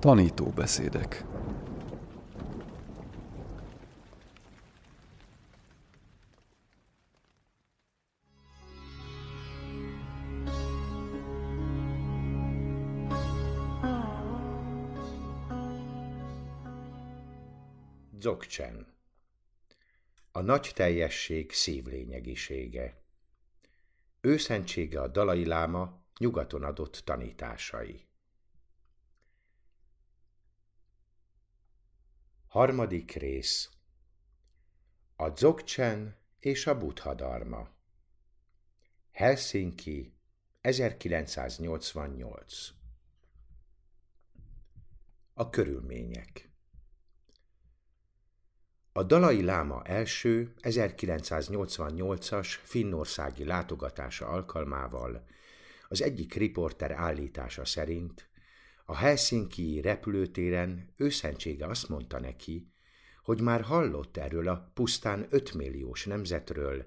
Tanítóbeszédek. 0.00 1.24
Dzogchen 18.10 18.86
A 20.32 20.40
nagy 20.40 20.72
teljesség 20.74 21.52
szívlényegisége. 21.52 23.02
Őszentsége 24.20 25.00
a 25.00 25.08
Dalai 25.08 25.46
Láma 25.46 26.02
nyugaton 26.18 26.62
adott 26.62 27.02
tanításai 27.04 28.09
Harmadik 32.50 33.12
rész. 33.12 33.70
A 35.16 35.28
Dzogchen 35.28 36.16
és 36.38 36.66
a 36.66 36.78
Buddha 36.78 37.68
Helsinki 39.12 40.12
1988 40.60 42.68
A 45.34 45.50
körülmények. 45.50 46.50
A 48.92 49.02
Dalai 49.02 49.42
Láma 49.42 49.82
első 49.84 50.54
1988-as 50.62 52.58
finnországi 52.62 53.44
látogatása 53.44 54.26
alkalmával 54.26 55.26
az 55.88 56.02
egyik 56.02 56.34
riporter 56.34 56.90
állítása 56.90 57.64
szerint 57.64 58.29
a 58.90 58.96
Helsinki 58.96 59.80
repülőtéren 59.80 60.92
őszentsége 60.96 61.66
azt 61.66 61.88
mondta 61.88 62.20
neki, 62.20 62.72
hogy 63.22 63.40
már 63.40 63.62
hallott 63.62 64.16
erről 64.16 64.48
a 64.48 64.70
pusztán 64.74 65.26
5 65.28 65.54
milliós 65.54 66.04
nemzetről, 66.04 66.86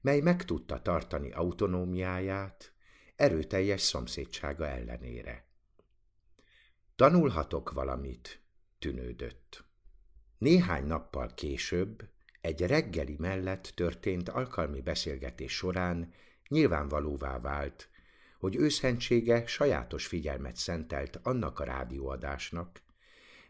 mely 0.00 0.20
meg 0.20 0.44
tudta 0.44 0.82
tartani 0.82 1.30
autonómiáját 1.32 2.72
erőteljes 3.16 3.80
szomszédsága 3.80 4.66
ellenére. 4.66 5.44
Tanulhatok 6.96 7.72
valamit, 7.72 8.42
tűnődött. 8.78 9.64
Néhány 10.38 10.84
nappal 10.84 11.34
később, 11.34 12.08
egy 12.40 12.60
reggeli 12.60 13.16
mellett 13.18 13.72
történt 13.74 14.28
alkalmi 14.28 14.80
beszélgetés 14.80 15.52
során 15.52 16.12
nyilvánvalóvá 16.48 17.38
vált, 17.38 17.89
hogy 18.40 18.56
őszentsége 18.56 19.46
sajátos 19.46 20.06
figyelmet 20.06 20.56
szentelt 20.56 21.20
annak 21.22 21.58
a 21.60 21.64
rádióadásnak, 21.64 22.82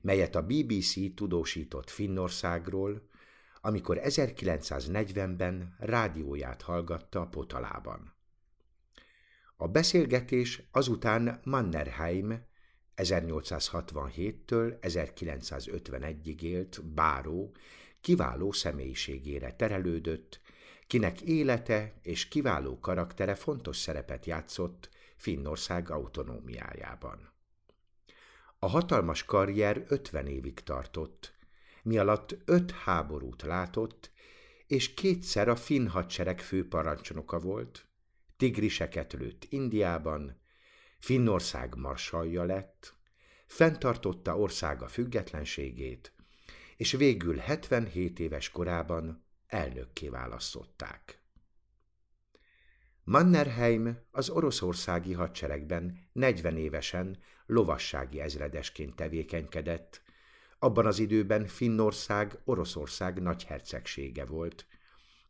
melyet 0.01 0.35
a 0.35 0.43
BBC 0.43 1.15
tudósított 1.15 1.91
Finnországról, 1.91 3.09
amikor 3.61 4.01
1940-ben 4.03 5.77
rádióját 5.79 6.63
hallgatta 6.63 7.27
potalában. 7.27 8.15
A 9.57 9.69
beszélgetés 9.69 10.63
azután 10.71 11.41
Mannerheim 11.45 12.45
1867-től 12.97 14.77
1951-ig 14.81 16.41
élt 16.41 16.85
báró 16.85 17.55
kiváló 18.01 18.53
személyiségére 18.53 19.53
terelődött, 19.53 20.41
kinek 20.91 21.21
élete 21.21 21.93
és 22.03 22.29
kiváló 22.29 22.79
karaktere 22.79 23.35
fontos 23.35 23.77
szerepet 23.77 24.27
játszott 24.27 24.89
Finnország 25.17 25.91
autonómiájában. 25.91 27.33
A 28.59 28.67
hatalmas 28.67 29.25
karrier 29.25 29.85
50 29.89 30.27
évig 30.27 30.61
tartott, 30.61 31.35
mi 31.83 31.99
alatt 31.99 32.37
öt 32.45 32.71
háborút 32.71 33.43
látott, 33.43 34.11
és 34.67 34.95
kétszer 34.95 35.49
a 35.49 35.57
finn 35.57 35.87
hadsereg 35.87 36.41
főparancsnoka 36.41 37.39
volt, 37.39 37.87
tigriseket 38.37 39.13
lőtt 39.13 39.47
Indiában, 39.49 40.41
Finnország 40.99 41.75
marsalja 41.75 42.45
lett, 42.45 42.95
fenntartotta 43.47 44.39
országa 44.39 44.89
függetlenségét, 44.89 46.13
és 46.77 46.93
végül 46.93 47.37
77 47.37 48.19
éves 48.19 48.51
korában 48.51 49.29
elnökké 49.51 50.09
választották. 50.09 51.21
Mannerheim 53.05 53.99
az 54.11 54.29
oroszországi 54.29 55.13
hadseregben 55.13 56.09
40 56.13 56.57
évesen 56.57 57.19
lovassági 57.47 58.21
ezredesként 58.21 58.97
tevékenykedett, 58.97 60.03
abban 60.59 60.87
az 60.87 60.99
időben 60.99 61.47
Finnország 61.47 62.39
Oroszország 62.45 63.23
nagyhercegsége 63.23 64.25
volt, 64.25 64.67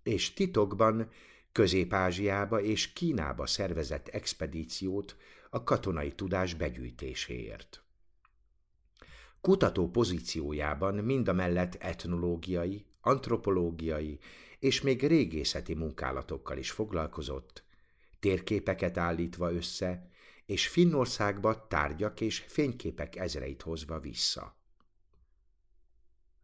és 0.03 0.32
titokban 0.32 1.10
Közép-Ázsiába 1.52 2.60
és 2.60 2.92
Kínába 2.92 3.47
szervezett 3.47 4.08
expedíciót 4.08 5.16
a 5.50 5.62
katonai 5.62 6.12
tudás 6.12 6.54
begyűjtéséért. 6.54 7.82
Kutató 9.41 9.91
pozíciójában 9.91 10.94
mind 10.94 11.28
a 11.28 11.32
mellett 11.32 11.75
etnológiai, 11.75 12.87
antropológiai 13.00 14.19
és 14.59 14.81
még 14.81 15.06
régészeti 15.06 15.75
munkálatokkal 15.75 16.59
is 16.59 16.71
foglalkozott, 16.71 17.65
térképeket 18.21 18.99
állítva 18.99 19.53
össze, 19.53 20.09
és 20.47 20.69
Finnországba 20.69 21.66
tárgyak 21.66 22.21
és 22.21 22.38
fényképek 22.38 23.16
ezreit 23.16 23.62
hozva 23.62 24.00
vissza. 24.00 24.56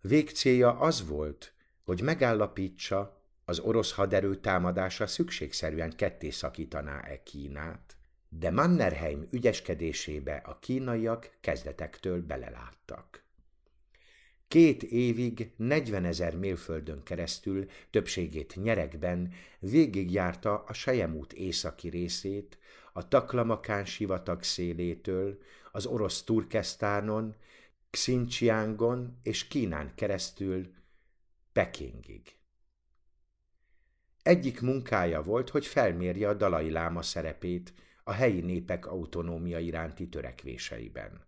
Végcélja 0.00 0.78
az 0.78 1.06
volt, 1.09 1.55
hogy 1.83 2.00
megállapítsa, 2.00 3.21
az 3.44 3.59
orosz 3.59 3.93
haderő 3.93 4.37
támadása 4.37 5.06
szükségszerűen 5.06 5.97
ketté 5.97 6.31
szakítaná-e 6.31 7.23
Kínát, 7.23 7.97
de 8.28 8.50
Mannerheim 8.50 9.28
ügyeskedésébe 9.31 10.37
a 10.37 10.59
kínaiak 10.59 11.37
kezdetektől 11.41 12.23
beleláttak. 12.23 13.25
Két 14.49 14.83
évig 14.83 15.51
40 15.57 16.05
ezer 16.05 16.37
mérföldön 16.37 17.03
keresztül, 17.03 17.67
többségét 17.91 18.57
nyerekben 18.62 19.33
végigjárta 19.59 20.65
a 20.65 20.73
Sejemút 20.73 21.33
északi 21.33 21.89
részét, 21.89 22.59
a 22.93 23.09
Taklamakán 23.09 23.85
sivatag 23.85 24.43
szélétől, 24.43 25.39
az 25.73 25.87
orosz 25.87 26.23
Turkesztánon, 26.23 27.35
Xinjiangon 27.91 29.19
és 29.23 29.49
Kínán 29.49 29.95
keresztül 29.95 30.75
Pekingig. 31.53 32.39
Egyik 34.23 34.61
munkája 34.61 35.23
volt, 35.23 35.51
hogy 35.51 35.67
felmérje 35.67 36.29
a 36.29 36.35
Dalai 36.35 36.71
Láma 36.71 37.03
szerepét 37.03 37.73
a 38.05 38.12
helyi 38.12 38.41
népek 38.41 38.87
autonómia 38.87 39.59
iránti 39.59 40.09
törekvéseiben. 40.09 41.27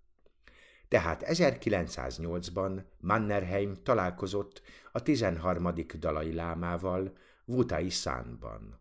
Tehát 0.88 1.24
1908-ban 1.26 2.82
Mannerheim 3.00 3.74
találkozott 3.82 4.62
a 4.92 5.02
13. 5.02 5.74
Dalai 5.98 6.34
Lámával 6.34 7.16
Vutai 7.44 7.90
Szánban. 7.90 8.80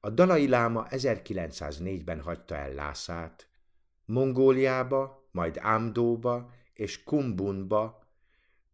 A 0.00 0.10
Dalai 0.10 0.48
Láma 0.48 0.86
1904-ben 0.90 2.20
hagyta 2.20 2.56
el 2.56 2.72
Lászát, 2.72 3.48
Mongóliába, 4.04 5.28
majd 5.30 5.58
Ámdóba 5.60 6.50
és 6.74 7.02
Kumbunba, 7.02 8.08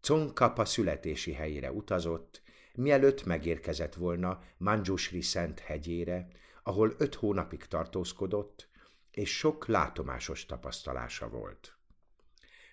Congkapa 0.01 0.65
születési 0.65 1.33
helyére 1.33 1.73
utazott, 1.73 2.43
mielőtt 2.75 3.25
megérkezett 3.25 3.95
volna 3.95 4.43
Manjusri 4.57 5.21
Szent 5.21 5.59
hegyére, 5.59 6.29
ahol 6.63 6.95
öt 6.99 7.15
hónapig 7.15 7.65
tartózkodott, 7.65 8.69
és 9.11 9.37
sok 9.37 9.67
látomásos 9.67 10.47
tapasztalása 10.47 11.29
volt. 11.29 11.80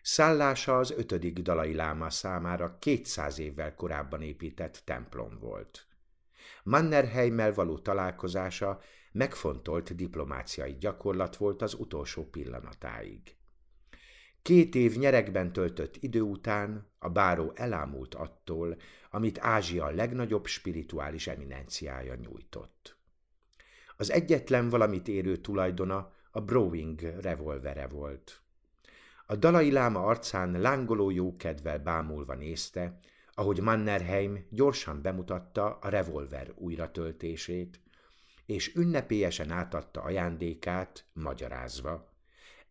Szállása 0.09 0.77
az 0.77 0.91
ötödik 0.91 1.39
dalai 1.39 1.73
láma 1.73 2.09
számára 2.09 2.77
200 2.79 3.39
évvel 3.39 3.75
korábban 3.75 4.21
épített 4.21 4.81
templom 4.85 5.37
volt. 5.39 5.87
Mannerheimmel 6.63 7.53
való 7.53 7.77
találkozása 7.77 8.81
megfontolt 9.11 9.95
diplomáciai 9.95 10.77
gyakorlat 10.79 11.35
volt 11.35 11.61
az 11.61 11.73
utolsó 11.73 12.29
pillanatáig. 12.29 13.35
Két 14.41 14.75
év 14.75 14.97
nyerekben 14.97 15.53
töltött 15.53 15.95
idő 15.99 16.21
után 16.21 16.91
a 16.99 17.09
báró 17.09 17.51
elámult 17.55 18.15
attól, 18.15 18.77
amit 19.09 19.39
Ázsia 19.39 19.89
legnagyobb 19.89 20.45
spirituális 20.45 21.27
eminenciája 21.27 22.15
nyújtott. 22.15 22.97
Az 23.97 24.11
egyetlen 24.11 24.69
valamit 24.69 25.07
érő 25.07 25.37
tulajdona 25.37 26.11
a 26.31 26.41
Browing 26.41 27.01
revolvere 27.01 27.87
volt. 27.87 28.41
A 29.29 29.35
dalai 29.35 29.71
láma 29.71 30.05
arcán 30.05 30.61
lángoló 30.61 31.09
jókedvel 31.09 31.79
bámulva 31.79 32.35
nézte, 32.35 32.99
ahogy 33.33 33.61
Mannerheim 33.61 34.45
gyorsan 34.49 35.01
bemutatta 35.01 35.77
a 35.81 35.89
revolver 35.89 36.53
újratöltését, 36.55 37.81
és 38.45 38.75
ünnepélyesen 38.75 39.51
átadta 39.51 40.01
ajándékát, 40.01 41.05
magyarázva. 41.13 42.15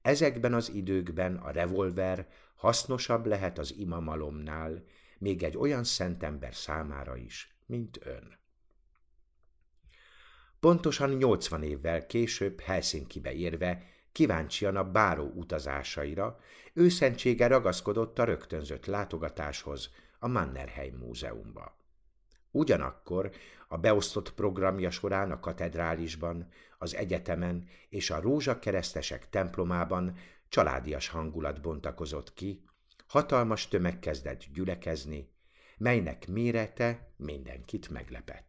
ezekben 0.03 0.55
az 0.55 0.71
időkben 0.71 1.37
a 1.37 1.51
revolver 1.51 2.29
hasznosabb 2.55 3.27
lehet 3.27 3.59
az 3.59 3.75
imamalomnál, 3.77 4.85
még 5.19 5.43
egy 5.43 5.57
olyan 5.57 5.85
szentember 5.85 6.55
számára 6.55 7.17
is, 7.17 7.57
mint 7.67 7.99
ön. 8.03 8.39
Pontosan 10.61 11.11
80 11.11 11.63
évvel 11.63 12.07
később 12.07 12.61
Helsinkibe 12.61 13.33
érve, 13.33 13.83
kíváncsian 14.17 14.77
a 14.77 14.91
báró 14.91 15.33
utazásaira, 15.35 16.39
őszentsége 16.73 17.47
ragaszkodott 17.47 18.19
a 18.19 18.25
rögtönzött 18.25 18.87
látogatáshoz 18.87 19.91
a 20.19 20.29
Mannerheim 20.29 20.97
Múzeumba. 20.97 21.77
Ugyanakkor 22.51 23.31
a 23.69 23.77
beosztott 23.77 24.35
programja 24.35 24.91
során 24.91 25.31
a 25.31 25.41
katedrálisban, 25.41 26.49
az 26.79 26.95
egyetemen 26.95 27.69
és 27.89 28.11
a 28.11 28.21
rózsakeresztesek 28.21 29.29
templomában 29.29 30.17
családias 30.49 31.09
hangulat 31.09 31.61
bontakozott 31.61 32.35
ki, 32.35 32.65
hatalmas 33.07 33.69
tömeg 33.69 33.99
kezdett 33.99 34.45
gyülekezni, 34.53 35.29
melynek 35.77 36.29
mérete 36.29 37.13
mindenkit 37.17 37.89
meglepett. 37.89 38.46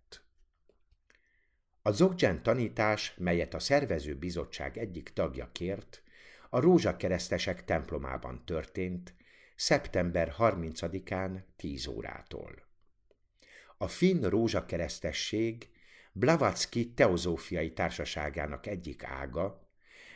A 1.88 1.92
Zoggen 1.92 2.44
tanítás, 2.44 3.13
melyet 3.18 3.54
a 3.54 3.60
szervező 3.60 4.16
bizottság 4.16 4.78
egyik 4.78 5.10
tagja 5.10 5.50
kért, 5.51 6.04
a 6.50 6.60
rózsakeresztesek 6.60 7.66
templomában 7.66 8.45
történt, 8.45 9.13
szeptember 9.56 10.34
30-án 10.38 11.44
10 11.56 11.88
órától. 11.88 12.68
A 13.78 13.88
finn 13.88 14.24
rózsakeresztesség 14.24 15.69
Blavatsky 16.12 16.94
teozófiai 16.94 17.74
társaságának 17.74 18.66
egyik 18.66 19.04
ága, 19.04 19.68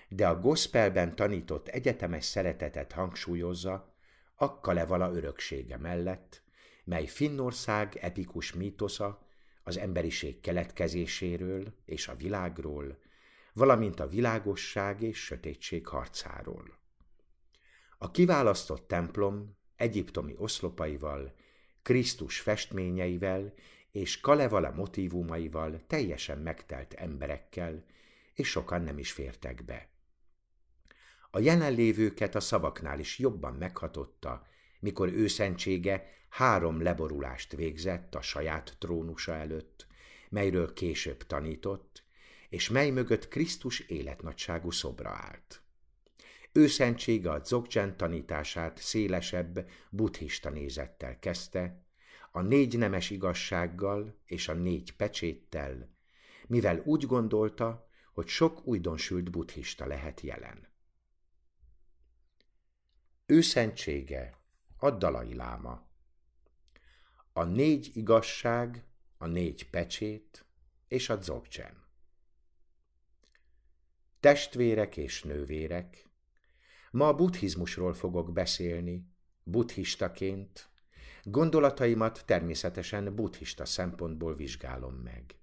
de 0.10 0.28
a 0.28 0.40
gospelben 0.40 1.16
tanított 1.16 1.68
egyetemes 1.68 2.26
szeretetet 2.26 2.92
hangsúlyozza 2.92 3.96
a 4.36 4.60
Kalevala 4.60 5.12
öröksége 5.14 5.78
mellett, 5.78 6.42
mely 6.84 7.06
Finnország 7.06 7.98
epikus 8.02 8.54
mítosza 8.54 9.30
az 9.64 9.78
emberiség 9.78 10.40
keletkezéséről 10.40 11.74
és 11.86 12.08
a 12.08 12.16
világról, 12.16 13.00
valamint 13.54 14.00
a 14.00 14.08
világosság 14.08 15.02
és 15.02 15.18
sötétség 15.18 15.88
harcáról. 15.88 16.80
A 17.98 18.12
kiválasztott 18.12 18.88
templom 18.88 19.58
egyiptomi 19.76 20.36
oszlopaival, 20.38 21.34
Krisztus 21.82 22.40
festményeivel 22.40 23.54
és 23.92 24.20
Kalevala 24.20 24.72
motívumaival 24.72 25.82
teljesen 25.88 26.38
megtelt 26.38 26.94
emberekkel, 26.94 27.86
és 28.34 28.50
sokan 28.50 28.82
nem 28.82 28.98
is 28.98 29.12
fértek 29.12 29.66
be. 29.66 29.90
A 31.32 31.40
jelenlévőket 31.40 32.36
a 32.36 32.40
szavaknál 32.40 33.00
is 33.00 33.20
jobban 33.20 33.54
meghatotta, 33.54 34.48
mikor 34.82 35.14
őszentsége 35.14 36.10
három 36.30 36.82
leborulást 36.82 37.56
végzett 37.56 38.16
a 38.16 38.22
saját 38.22 38.76
trónusa 38.80 39.34
előtt, 39.34 39.88
melyről 40.30 40.74
később 40.74 41.24
tanított, 41.24 42.04
és 42.50 42.70
mely 42.70 42.90
mögött 42.90 43.28
Krisztus 43.28 43.80
életnagyságú 43.80 44.72
szobra 44.72 45.10
állt. 45.10 45.62
Őszentsége 46.52 47.32
a 47.32 47.40
Dzogchen 47.40 47.98
tanítását 47.98 48.78
szélesebb 48.78 49.70
buddhista 49.90 50.50
nézettel 50.50 51.20
kezdte, 51.20 51.84
a 52.32 52.42
négy 52.42 52.78
nemes 52.78 53.10
igazsággal 53.10 54.20
és 54.26 54.48
a 54.48 54.54
négy 54.54 54.96
pecséttel, 54.96 55.90
mivel 56.48 56.82
úgy 56.86 57.06
gondolta, 57.06 57.90
hogy 58.14 58.28
sok 58.28 58.68
újdonsült 58.68 59.32
buddhista 59.32 59.86
lehet 59.86 60.22
jelen. 60.22 60.68
Őszentsége 63.26 64.41
a 64.84 64.92
Dalai 64.92 65.36
Láma. 65.36 65.88
A 67.34 67.44
négy 67.44 67.92
igazság, 67.94 68.86
a 69.18 69.26
négy 69.26 69.70
pecsét 69.70 70.46
és 70.88 71.10
a 71.10 71.16
Dzogchen 71.16 71.84
Testvérek 74.20 74.98
és 74.98 75.24
nővérek, 75.24 76.10
ma 76.92 77.08
a 77.08 77.16
buddhizmusról 77.16 77.94
fogok 77.94 78.32
beszélni, 78.34 79.08
buddhistaként, 79.44 80.70
Gondolataimat 81.24 82.26
természetesen 82.26 83.16
buddhista 83.16 83.66
szempontból 83.66 84.36
vizsgálom 84.36 84.94
meg. 84.94 85.40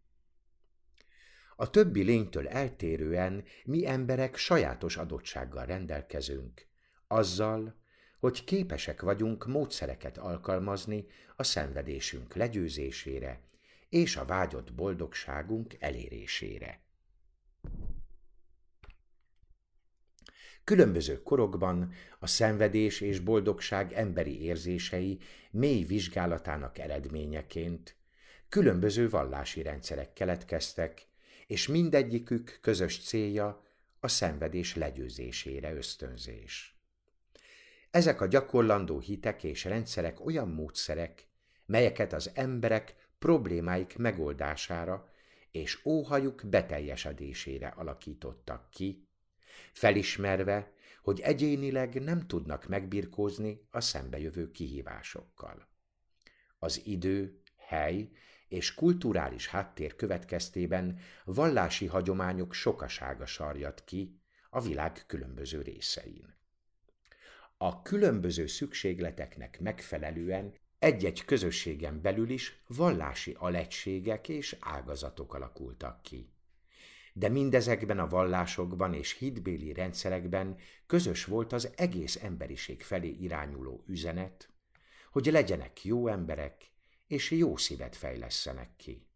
A 1.57 1.71
többi 1.71 2.03
lénytől 2.03 2.49
eltérően 2.49 3.45
mi 3.65 3.87
emberek 3.87 4.37
sajátos 4.37 4.97
adottsággal 4.97 5.67
rendelkezünk, 5.67 6.67
azzal, 7.07 7.78
hogy 8.19 8.45
képesek 8.45 9.03
vagyunk 9.03 9.47
módszereket 9.47 10.19
alkalmazni 10.19 11.07
a 11.37 11.43
szenvedésünk 11.43 12.35
legyőzésére 12.35 13.41
és 13.89 14.17
a 14.17 14.25
vágyott 14.25 14.73
boldogságunk 14.73 15.77
elérésére. 15.79 16.81
Különböző 20.65 21.23
korokban 21.23 21.93
a 22.19 22.27
szenvedés 22.27 23.01
és 23.01 23.19
boldogság 23.19 23.93
emberi 23.93 24.43
érzései 24.43 25.19
mély 25.51 25.85
vizsgálatának 25.85 26.79
eredményeként 26.79 27.97
különböző 28.49 29.09
vallási 29.11 29.63
rendszerek 29.63 30.13
keletkeztek, 30.13 31.07
és 31.47 31.67
mindegyikük 31.67 32.59
közös 32.61 33.05
célja 33.05 33.67
a 34.01 34.09
szenvedés 34.09 34.75
legyőzésére 34.75 35.75
ösztönzés. 35.75 36.78
Ezek 37.91 38.21
a 38.21 38.27
gyakorlandó 38.27 39.01
hitek 39.01 39.45
és 39.45 39.65
rendszerek 39.65 40.25
olyan 40.25 40.49
módszerek, 40.49 41.29
melyeket 41.67 42.13
az 42.13 42.31
emberek 42.35 43.09
problémáik 43.19 43.97
megoldására 43.97 45.13
és 45.51 45.85
óhajuk 45.85 46.43
beteljesedésére 46.47 47.69
alakítottak 47.69 48.71
ki, 48.71 49.09
felismerve, 49.73 50.73
hogy 51.03 51.21
egyénileg 51.21 52.03
nem 52.03 52.27
tudnak 52.27 52.67
megbirkózni 52.67 53.67
a 53.71 53.81
szembejövő 53.81 54.51
kihívásokkal. 54.51 55.69
Az 56.59 56.87
idő, 56.87 57.43
hely 57.57 58.11
és 58.49 58.75
kulturális 58.75 59.49
háttér 59.49 59.97
következtében 59.97 61.01
vallási 61.25 61.87
hagyományok 61.87 62.53
sokasága 62.53 63.27
sarjat 63.27 63.85
ki 63.85 64.21
a 64.51 64.61
világ 64.61 65.05
különböző 65.07 65.63
részein. 65.63 66.38
A 67.59 67.83
különböző 67.83 68.47
szükségleteknek 68.47 69.61
megfelelően 69.61 70.55
egy-egy 70.79 71.25
közösségen 71.25 72.01
belül 72.01 72.31
is 72.31 72.63
vallási 72.67 73.37
alegységek 73.39 74.29
és 74.29 74.57
ágazatok 74.61 75.35
alakultak 75.35 76.03
ki 76.03 76.33
de 77.19 77.29
mindezekben 77.29 77.99
a 77.99 78.09
vallásokban 78.09 78.95
és 78.95 79.13
hitbéli 79.13 79.73
rendszerekben 79.73 80.57
közös 80.87 81.25
volt 81.25 81.53
az 81.53 81.71
egész 81.77 82.17
emberiség 82.23 82.83
felé 82.83 83.09
irányuló 83.09 83.83
üzenet, 83.87 84.49
hogy 85.11 85.27
legyenek 85.27 85.85
jó 85.85 86.07
emberek, 86.07 86.71
és 87.07 87.31
jó 87.31 87.57
szívet 87.57 87.97
fejlesztenek 87.97 88.71
ki. 88.77 89.07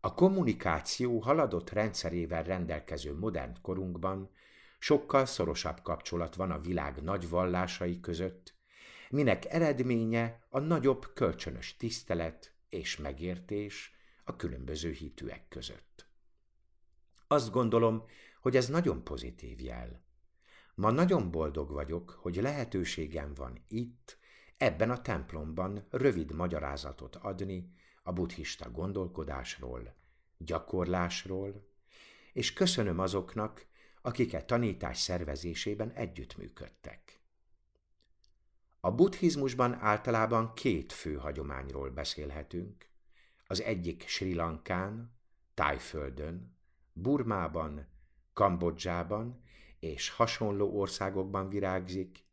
A 0.00 0.14
kommunikáció 0.14 1.18
haladott 1.18 1.70
rendszerével 1.70 2.42
rendelkező 2.42 3.14
modern 3.14 3.56
korunkban 3.62 4.30
sokkal 4.78 5.26
szorosabb 5.26 5.82
kapcsolat 5.82 6.34
van 6.34 6.50
a 6.50 6.60
világ 6.60 7.02
nagy 7.02 7.28
vallásai 7.28 8.00
között, 8.00 8.54
minek 9.10 9.44
eredménye 9.44 10.46
a 10.48 10.58
nagyobb 10.58 11.12
kölcsönös 11.14 11.76
tisztelet 11.76 12.54
és 12.68 12.96
megértés 12.96 13.92
a 14.24 14.36
különböző 14.36 14.90
hitűek 14.90 15.48
között. 15.48 16.08
Azt 17.26 17.50
gondolom, 17.50 18.04
hogy 18.40 18.56
ez 18.56 18.68
nagyon 18.68 19.04
pozitív 19.04 19.60
jel. 19.60 20.06
Ma 20.74 20.90
nagyon 20.90 21.30
boldog 21.30 21.70
vagyok, 21.70 22.10
hogy 22.10 22.36
lehetőségem 22.36 23.34
van 23.34 23.64
itt, 23.68 24.18
ebben 24.56 24.90
a 24.90 25.00
templomban 25.00 25.86
rövid 25.90 26.32
magyarázatot 26.32 27.16
adni 27.16 27.72
a 28.02 28.12
buddhista 28.12 28.70
gondolkodásról, 28.70 29.96
gyakorlásról, 30.38 31.68
és 32.32 32.52
köszönöm 32.52 32.98
azoknak, 32.98 33.66
akik 34.08 34.32
e 34.32 34.44
tanítás 34.44 34.98
szervezésében 34.98 35.90
együttműködtek. 35.90 37.20
A 38.80 38.92
buddhizmusban 38.92 39.74
általában 39.74 40.54
két 40.54 40.92
fő 40.92 41.14
hagyományról 41.14 41.90
beszélhetünk. 41.90 42.88
Az 43.46 43.60
egyik 43.60 44.08
Sri 44.08 44.34
Lankán, 44.34 45.12
Tájföldön, 45.54 46.56
Burmában, 46.92 47.86
Kambodzsában 48.32 49.42
és 49.78 50.10
hasonló 50.10 50.78
országokban 50.78 51.48
virágzik, 51.48 52.24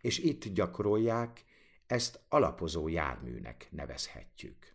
és 0.00 0.18
itt 0.18 0.48
gyakorolják, 0.48 1.44
ezt 1.86 2.20
alapozó 2.28 2.88
járműnek 2.88 3.68
nevezhetjük. 3.70 4.74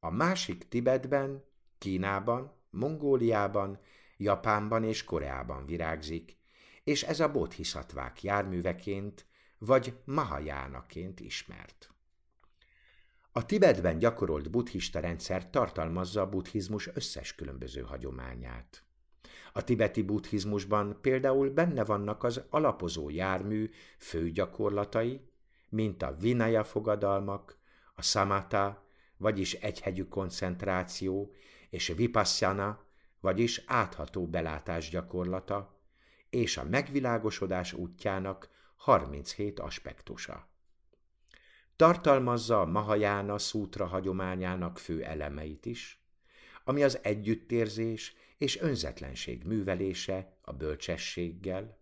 A 0.00 0.10
másik 0.10 0.68
Tibetben, 0.68 1.44
Kínában, 1.78 2.57
Mongóliában 2.70 3.80
Japánban 4.16 4.84
és 4.84 5.04
Koreában 5.04 5.66
virágzik, 5.66 6.36
és 6.84 7.02
ez 7.02 7.20
a 7.20 7.30
bodhiszattvák 7.30 8.22
járműveként 8.22 9.26
vagy 9.58 9.98
mahajánaként 10.04 11.20
ismert. 11.20 11.90
A 13.32 13.46
Tibetben 13.46 13.98
gyakorolt 13.98 14.50
buddhista 14.50 15.00
rendszer 15.00 15.50
tartalmazza 15.50 16.20
a 16.20 16.28
buddhizmus 16.28 16.90
összes 16.94 17.34
különböző 17.34 17.80
hagyományát. 17.80 18.82
A 19.52 19.64
tibeti 19.64 20.02
buddhizmusban 20.02 20.98
például 21.00 21.50
benne 21.50 21.84
vannak 21.84 22.24
az 22.24 22.42
alapozó 22.50 23.10
jármű 23.10 23.70
fő 23.98 24.30
gyakorlatai, 24.30 25.20
mint 25.68 26.02
a 26.02 26.16
vinaya 26.20 26.64
fogadalmak, 26.64 27.58
a 27.94 28.02
samatha, 28.02 28.86
vagyis 29.16 29.54
egyhegyű 29.54 30.04
koncentráció, 30.04 31.34
és 31.70 31.92
vipassana, 31.96 32.86
vagyis 33.20 33.62
átható 33.66 34.26
belátás 34.26 34.88
gyakorlata, 34.88 35.76
és 36.30 36.56
a 36.56 36.64
megvilágosodás 36.64 37.72
útjának 37.72 38.48
37 38.76 39.58
aspektusa. 39.58 40.48
Tartalmazza 41.76 42.60
a 42.60 42.66
Mahajána 42.66 43.38
szútra 43.38 43.86
hagyományának 43.86 44.78
fő 44.78 45.04
elemeit 45.04 45.66
is, 45.66 46.02
ami 46.64 46.82
az 46.82 46.98
együttérzés 47.02 48.14
és 48.38 48.60
önzetlenség 48.60 49.44
művelése 49.44 50.38
a 50.42 50.52
bölcsességgel, 50.52 51.78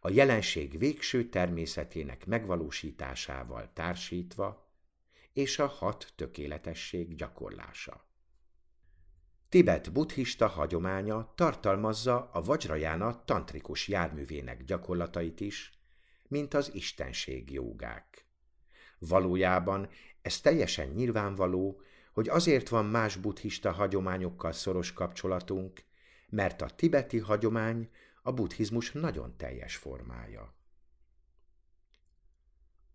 a 0.00 0.10
jelenség 0.10 0.78
végső 0.78 1.28
természetének 1.28 2.26
megvalósításával 2.26 3.70
társítva, 3.72 4.68
és 5.32 5.58
a 5.58 5.66
hat 5.66 6.12
tökéletesség 6.16 7.14
gyakorlása. 7.14 8.09
Tibet 9.50 9.92
buddhista 9.92 10.46
hagyománya 10.46 11.32
tartalmazza 11.34 12.30
a 12.32 12.42
Vajrayana 12.42 13.24
tantrikus 13.24 13.88
járművének 13.88 14.64
gyakorlatait 14.64 15.40
is, 15.40 15.72
mint 16.28 16.54
az 16.54 16.74
istenség 16.74 17.50
jogák. 17.50 18.26
Valójában 18.98 19.88
ez 20.22 20.40
teljesen 20.40 20.88
nyilvánvaló, 20.88 21.82
hogy 22.12 22.28
azért 22.28 22.68
van 22.68 22.84
más 22.84 23.16
buddhista 23.16 23.72
hagyományokkal 23.72 24.52
szoros 24.52 24.92
kapcsolatunk, 24.92 25.84
mert 26.28 26.62
a 26.62 26.70
tibeti 26.70 27.18
hagyomány 27.18 27.90
a 28.22 28.32
buddhizmus 28.32 28.92
nagyon 28.92 29.36
teljes 29.36 29.76
formája. 29.76 30.54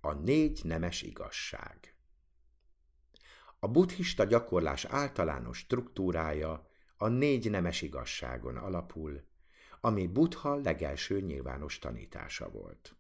A 0.01 0.13
négy 0.13 0.62
nemes 0.63 1.01
igazság 1.01 1.94
A 3.65 3.67
buddhista 3.67 4.24
gyakorlás 4.24 4.86
általános 4.86 5.57
struktúrája 5.57 6.67
a 6.98 7.07
négy 7.07 7.50
nemes 7.50 7.81
igazságon 7.81 8.57
alapul, 8.57 9.27
ami 9.81 10.07
Buddha 10.07 10.55
legelső 10.55 11.22
nyilvános 11.22 11.79
tanítása 11.79 12.50
volt. 12.50 12.95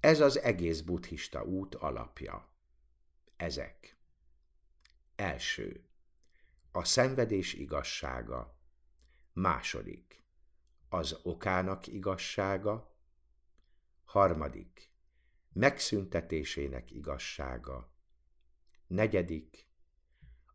Ez 0.00 0.20
az 0.20 0.38
egész 0.38 0.80
buddhista 0.80 1.44
út 1.44 1.74
alapja. 1.74 2.48
Ezek. 3.36 3.96
Első. 5.16 5.84
A 6.72 6.84
szenvedés 6.84 7.54
igazsága. 7.54 8.58
Második. 9.32 10.24
Az 10.88 11.18
okának 11.22 11.86
igazsága. 11.86 12.96
Harmadik. 14.04 14.92
Megszüntetésének 15.52 16.90
igazsága. 16.90 17.89
Negyedik. 18.90 19.66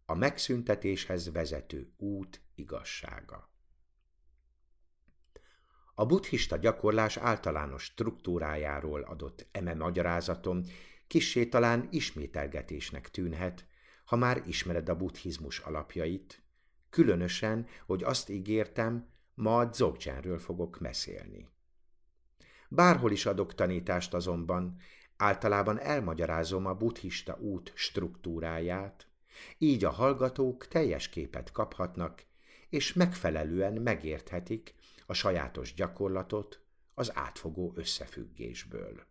A 0.05 0.13
megszüntetéshez 0.13 1.31
vezető 1.31 1.93
út 1.97 2.41
igazsága. 2.55 3.49
A 5.93 6.05
buddhista 6.05 6.57
gyakorlás 6.57 7.17
általános 7.17 7.83
struktúrájáról 7.83 9.01
adott 9.01 9.47
eme 9.51 9.73
magyarázatom 9.73 10.63
kissé 11.07 11.45
talán 11.45 11.87
ismételgetésnek 11.91 13.09
tűnhet, 13.09 13.67
ha 14.05 14.15
már 14.15 14.43
ismered 14.47 14.89
a 14.89 14.95
buddhizmus 14.95 15.59
alapjait, 15.59 16.43
különösen, 16.89 17.67
hogy 17.85 18.03
azt 18.03 18.29
ígértem, 18.29 19.09
ma 19.33 19.57
a 19.57 19.65
Dzogchenről 19.65 20.39
fogok 20.39 20.77
beszélni. 20.81 21.47
Bárhol 22.69 23.11
is 23.11 23.25
adok 23.25 23.53
tanítást 23.53 24.13
azonban, 24.13 24.77
általában 25.17 25.79
elmagyarázom 25.79 26.65
a 26.65 26.74
buddhista 26.74 27.38
út 27.39 27.72
struktúráját, 27.75 29.07
így 29.57 29.86
a 29.86 29.89
hallgatók 29.89 30.67
teljes 30.67 31.10
képet 31.10 31.51
kaphatnak, 31.51 32.24
és 32.69 32.93
megfelelően 32.93 33.74
megérthetik, 33.74 34.75
a 35.05 35.13
sajátos 35.13 35.74
gyakorlatot 35.74 36.62
az 36.93 37.15
átfogó 37.15 37.74
összefüggésből. 37.75 39.05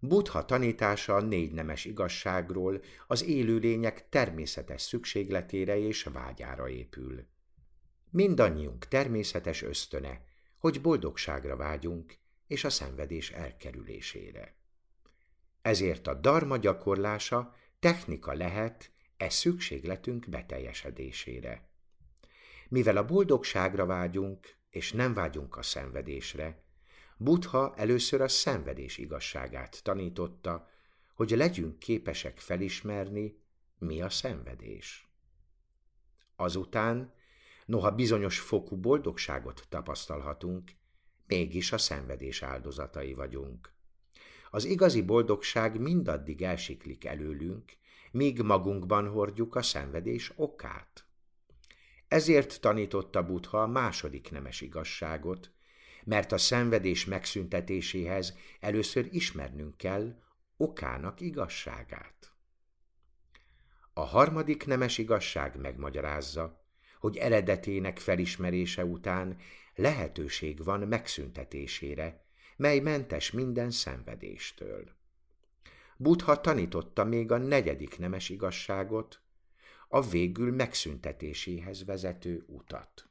Buddha 0.00 0.44
tanítása 0.44 1.14
a 1.14 1.20
négy 1.20 1.52
nemes 1.52 1.84
igazságról 1.84 2.80
az 3.06 3.24
élőlények 3.24 4.08
természetes 4.08 4.82
szükségletére 4.82 5.78
és 5.78 6.02
vágyára 6.02 6.68
épül. 6.68 7.26
Mindannyiunk 8.10 8.88
természetes 8.88 9.62
ösztöne, 9.62 10.22
hogy 10.58 10.80
boldogságra 10.80 11.56
vágyunk 11.56 12.18
és 12.48 12.64
a 12.64 12.70
szenvedés 12.70 13.30
elkerülésére. 13.30 14.54
Ezért 15.62 16.06
a 16.06 16.14
darma 16.14 16.56
gyakorlása 16.56 17.54
technika 17.78 18.32
lehet 18.32 18.90
e 19.16 19.28
szükségletünk 19.28 20.28
beteljesedésére. 20.28 21.68
Mivel 22.68 22.96
a 22.96 23.04
boldogságra 23.04 23.86
vágyunk, 23.86 24.56
és 24.70 24.92
nem 24.92 25.14
vágyunk 25.14 25.56
a 25.56 25.62
szenvedésre, 25.62 26.62
Buddha 27.16 27.74
először 27.76 28.20
a 28.20 28.28
szenvedés 28.28 28.98
igazságát 28.98 29.82
tanította, 29.82 30.68
hogy 31.14 31.30
legyünk 31.30 31.78
képesek 31.78 32.38
felismerni, 32.38 33.38
mi 33.78 34.00
a 34.00 34.08
szenvedés. 34.08 35.08
Azután, 36.36 37.12
noha 37.66 37.90
bizonyos 37.90 38.40
fokú 38.40 38.76
boldogságot 38.76 39.66
tapasztalhatunk, 39.68 40.70
mégis 41.28 41.72
a 41.72 41.78
szenvedés 41.78 42.42
áldozatai 42.42 43.14
vagyunk. 43.14 43.72
Az 44.50 44.64
igazi 44.64 45.02
boldogság 45.02 45.80
mindaddig 45.80 46.42
elsiklik 46.42 47.04
előlünk, 47.04 47.72
míg 48.10 48.40
magunkban 48.40 49.08
hordjuk 49.08 49.54
a 49.54 49.62
szenvedés 49.62 50.32
okát. 50.36 51.06
Ezért 52.08 52.60
tanította 52.60 53.26
Buddha 53.26 53.62
a 53.62 53.66
második 53.66 54.30
nemes 54.30 54.60
igazságot, 54.60 55.52
mert 56.04 56.32
a 56.32 56.38
szenvedés 56.38 57.04
megszüntetéséhez 57.04 58.36
először 58.60 59.08
ismernünk 59.10 59.76
kell 59.76 60.22
okának 60.56 61.20
igazságát. 61.20 62.32
A 63.92 64.00
harmadik 64.00 64.66
nemes 64.66 64.98
igazság 64.98 65.60
megmagyarázza, 65.60 66.67
hogy 66.98 67.16
eredetének 67.16 67.98
felismerése 67.98 68.84
után 68.84 69.36
lehetőség 69.74 70.64
van 70.64 70.80
megszüntetésére, 70.80 72.24
mely 72.56 72.78
mentes 72.78 73.30
minden 73.30 73.70
szenvedéstől. 73.70 74.96
Buddha 75.96 76.40
tanította 76.40 77.04
még 77.04 77.32
a 77.32 77.36
negyedik 77.36 77.98
nemes 77.98 78.28
igazságot, 78.28 79.20
a 79.88 80.08
végül 80.08 80.52
megszüntetéséhez 80.52 81.84
vezető 81.84 82.44
utat. 82.46 83.08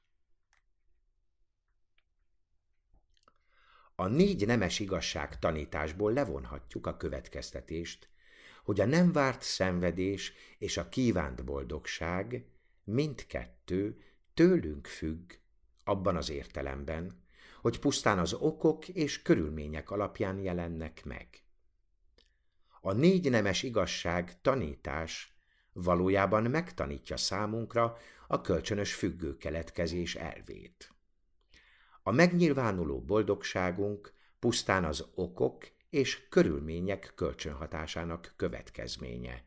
A 3.96 4.08
négy 4.08 4.46
nemes 4.46 4.80
igazság 4.80 5.40
tanításból 5.40 6.14
levonhatjuk 6.14 6.88
a 6.88 6.98
következtetést, 6.98 8.10
hogy 8.64 8.80
a 8.80 8.86
nem 8.86 9.12
várt 9.12 9.42
szenvedés 9.42 10.34
és 10.58 10.78
a 10.78 10.90
kívánt 10.90 11.44
boldogság 11.44 12.46
mindkettő 12.88 14.02
tőlünk 14.34 14.88
függ 14.88 15.32
abban 15.84 16.16
az 16.16 16.30
értelemben, 16.30 17.24
hogy 17.62 17.80
pusztán 17.80 18.20
az 18.20 18.34
okok 18.34 18.88
és 18.88 19.22
körülmények 19.22 19.92
alapján 19.92 20.40
jelennek 20.40 21.06
meg. 21.06 21.28
A 22.82 22.94
négy 22.94 23.30
nemes 23.30 23.64
igazság 23.64 24.42
tanítás 24.42 25.38
valójában 25.74 26.44
megtanítja 26.44 27.18
számunkra 27.18 27.98
a 28.28 28.42
kölcsönös 28.42 28.94
függő 28.94 29.38
keletkezés 29.38 30.16
elvét. 30.16 30.92
A 32.04 32.12
megnyilvánuló 32.12 33.02
boldogságunk 33.02 34.14
pusztán 34.40 34.84
az 34.86 35.08
okok 35.16 35.68
és 35.90 36.28
körülmények 36.30 37.12
kölcsönhatásának 37.16 38.34
következménye. 38.36 39.44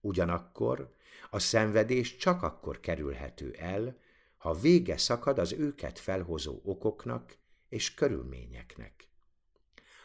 Ugyanakkor 0.00 0.94
a 1.30 1.38
szenvedés 1.38 2.16
csak 2.16 2.42
akkor 2.42 2.80
kerülhető 2.80 3.54
el, 3.58 3.98
ha 4.36 4.54
vége 4.54 4.96
szakad 4.96 5.38
az 5.38 5.52
őket 5.52 5.98
felhozó 5.98 6.60
okoknak 6.64 7.36
és 7.68 7.94
körülményeknek. 7.94 9.08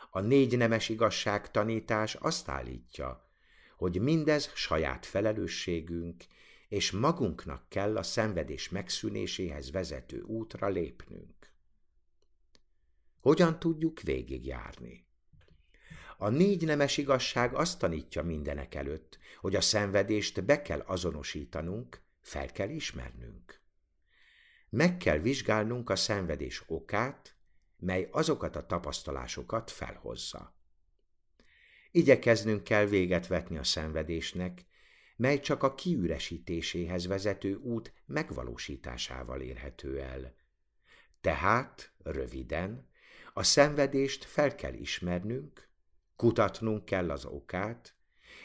A 0.09 0.19
négy 0.19 0.57
nemes 0.57 0.89
igazság 0.89 1.51
tanítás 1.51 2.15
azt 2.15 2.49
állítja, 2.49 3.29
hogy 3.77 4.01
mindez 4.01 4.51
saját 4.53 5.05
felelősségünk 5.05 6.23
és 6.67 6.91
magunknak 6.91 7.69
kell 7.69 7.97
a 7.97 8.03
szenvedés 8.03 8.69
megszűnéséhez 8.69 9.71
vezető 9.71 10.21
útra 10.21 10.67
lépnünk. 10.67 11.53
Hogyan 13.19 13.59
tudjuk 13.59 14.01
végigjárni? 14.01 15.04
A 16.17 16.29
négy 16.29 16.65
nemes 16.65 16.97
igazság 16.97 17.53
azt 17.53 17.79
tanítja 17.79 18.23
mindenek 18.23 18.75
előtt, 18.75 19.17
hogy 19.39 19.55
a 19.55 19.61
szenvedést 19.61 20.43
be 20.43 20.61
kell 20.61 20.79
azonosítanunk, 20.79 22.01
fel 22.21 22.51
kell 22.51 22.69
ismernünk. 22.69 23.61
Meg 24.69 24.97
kell 24.97 25.17
vizsgálnunk 25.17 25.89
a 25.89 25.95
szenvedés 25.95 26.63
okát, 26.67 27.35
mely 27.77 28.07
azokat 28.11 28.55
a 28.55 28.65
tapasztalásokat 28.65 29.71
felhozza. 29.71 30.55
Igyekeznünk 31.91 32.63
kell 32.63 32.85
véget 32.85 33.27
vetni 33.27 33.57
a 33.57 33.63
szenvedésnek, 33.63 34.65
mely 35.15 35.39
csak 35.39 35.63
a 35.63 35.75
kiüresítéséhez 35.75 37.07
vezető 37.07 37.55
út 37.55 37.93
megvalósításával 38.05 39.41
érhető 39.41 39.99
el. 39.99 40.35
Tehát, 41.21 41.93
röviden, 42.03 42.89
a 43.33 43.43
szenvedést 43.43 44.23
fel 44.23 44.55
kell 44.55 44.73
ismernünk, 44.73 45.67
kutatnunk 46.15 46.85
kell 46.85 47.11
az 47.11 47.25
okát, 47.25 47.95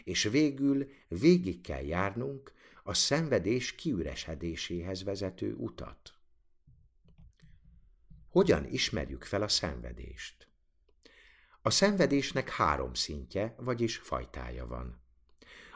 és 0.05 0.23
végül 0.23 0.91
végig 1.09 1.61
kell 1.61 1.85
járnunk 1.85 2.53
a 2.83 2.95
szenvedés 2.95 3.75
kiüresedéséhez 3.75 5.03
vezető 5.03 5.55
utat. 5.55 6.15
Hogyan 8.29 8.67
ismerjük 8.67 9.25
fel 9.25 9.43
a 9.43 9.49
szenvedést? 9.49 10.49
A 11.63 11.71
szenvedésnek 11.71 12.51
három 12.51 12.95
szintje, 12.95 13.55
vagyis 13.59 13.97
fajtája 13.97 14.67
van. 14.67 15.01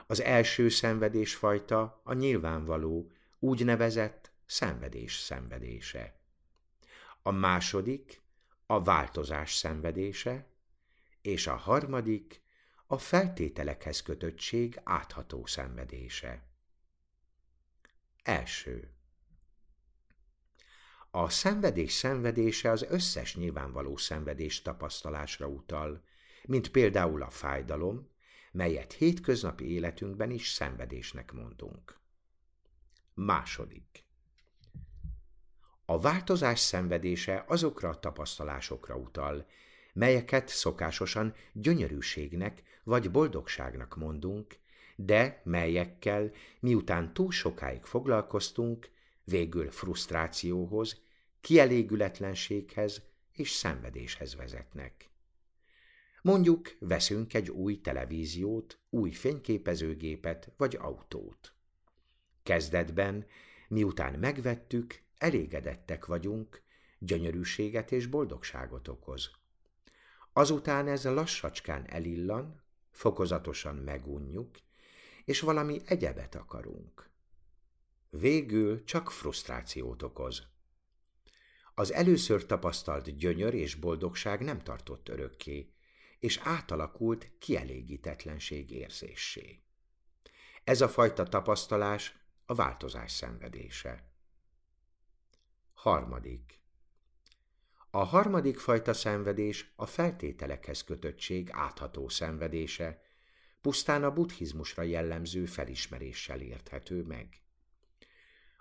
Az 0.06 0.20
első 0.20 0.68
szenvedésfajta 0.68 2.00
a 2.04 2.12
nyilvánvaló, 2.12 3.10
úgynevezett 3.38 4.30
szenvedés 4.46 5.18
szenvedése. 5.18 6.18
A 7.22 7.30
második 7.30 8.22
a 8.66 8.82
változás 8.82 9.54
szenvedése, 9.54 10.46
és 11.24 11.46
a 11.46 11.54
harmadik 11.56 12.42
a 12.86 12.98
feltételekhez 12.98 14.02
kötöttség 14.02 14.80
átható 14.82 15.46
szenvedése. 15.46 16.42
Első. 18.22 18.90
A 21.10 21.28
szenvedés 21.28 21.92
szenvedése 21.92 22.70
az 22.70 22.82
összes 22.82 23.36
nyilvánvaló 23.36 23.96
szenvedés 23.96 24.62
tapasztalásra 24.62 25.46
utal, 25.46 26.04
mint 26.46 26.70
például 26.70 27.22
a 27.22 27.30
fájdalom, 27.30 28.10
melyet 28.52 28.92
hétköznapi 28.92 29.70
életünkben 29.70 30.30
is 30.30 30.48
szenvedésnek 30.48 31.32
mondunk. 31.32 31.98
Második. 33.14 34.06
A 35.84 36.00
változás 36.00 36.60
szenvedése 36.60 37.44
azokra 37.48 37.88
a 37.88 37.98
tapasztalásokra 37.98 38.96
utal, 38.96 39.46
melyeket 39.94 40.48
szokásosan 40.48 41.34
gyönyörűségnek 41.52 42.62
vagy 42.82 43.10
boldogságnak 43.10 43.96
mondunk, 43.96 44.56
de 44.96 45.40
melyekkel, 45.44 46.30
miután 46.60 47.14
túl 47.14 47.30
sokáig 47.30 47.84
foglalkoztunk, 47.84 48.90
végül 49.24 49.70
frusztrációhoz, 49.70 51.00
kielégületlenséghez 51.40 53.02
és 53.32 53.50
szenvedéshez 53.50 54.36
vezetnek. 54.36 55.08
Mondjuk 56.22 56.76
veszünk 56.78 57.34
egy 57.34 57.50
új 57.50 57.80
televíziót, 57.80 58.78
új 58.90 59.10
fényképezőgépet 59.10 60.52
vagy 60.56 60.76
autót. 60.80 61.54
Kezdetben, 62.42 63.26
miután 63.68 64.18
megvettük, 64.18 65.02
elégedettek 65.18 66.06
vagyunk, 66.06 66.62
gyönyörűséget 66.98 67.92
és 67.92 68.06
boldogságot 68.06 68.88
okoz. 68.88 69.30
Azután 70.36 70.88
ez 70.88 71.04
lassacskán 71.04 71.90
elillan, 71.90 72.62
fokozatosan 72.90 73.76
megunjuk, 73.76 74.58
és 75.24 75.40
valami 75.40 75.80
egyebet 75.86 76.34
akarunk. 76.34 77.10
Végül 78.10 78.84
csak 78.84 79.10
frusztrációt 79.10 80.02
okoz. 80.02 80.42
Az 81.74 81.92
először 81.92 82.46
tapasztalt 82.46 83.16
gyönyör 83.16 83.54
és 83.54 83.74
boldogság 83.74 84.40
nem 84.40 84.62
tartott 84.62 85.08
örökké, 85.08 85.72
és 86.18 86.40
átalakult 86.42 87.30
kielégítetlenség 87.38 88.70
érzéssé. 88.70 89.60
Ez 90.64 90.80
a 90.80 90.88
fajta 90.88 91.24
tapasztalás 91.24 92.18
a 92.46 92.54
változás 92.54 93.12
szenvedése. 93.12 94.12
Harmadik. 95.74 96.63
A 97.96 98.04
harmadik 98.04 98.58
fajta 98.58 98.92
szenvedés 98.92 99.72
a 99.76 99.86
feltételekhez 99.86 100.84
kötöttség 100.84 101.48
átható 101.52 102.08
szenvedése, 102.08 103.02
pusztán 103.60 104.04
a 104.04 104.12
buddhizmusra 104.12 104.82
jellemző 104.82 105.44
felismeréssel 105.46 106.40
érthető 106.40 107.02
meg. 107.02 107.28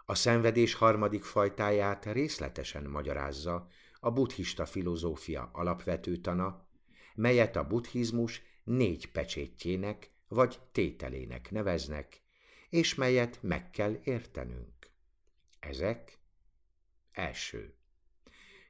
A 0.05 0.15
szenvedés 0.15 0.73
harmadik 0.73 1.23
fajtáját 1.23 2.05
részletesen 2.05 2.83
magyarázza 2.83 3.67
a 3.99 4.11
buddhista 4.11 4.65
filozófia 4.65 5.49
alapvető 5.53 6.17
tana, 6.17 6.67
melyet 7.15 7.55
a 7.55 7.67
buddhizmus 7.67 8.41
négy 8.63 9.11
pecsétjének 9.11 10.11
vagy 10.27 10.59
tételének 10.71 11.51
neveznek, 11.51 12.21
és 12.69 12.95
melyet 12.95 13.39
meg 13.41 13.69
kell 13.69 13.99
értenünk. 14.03 14.91
Ezek 15.59 16.19
első. 17.11 17.75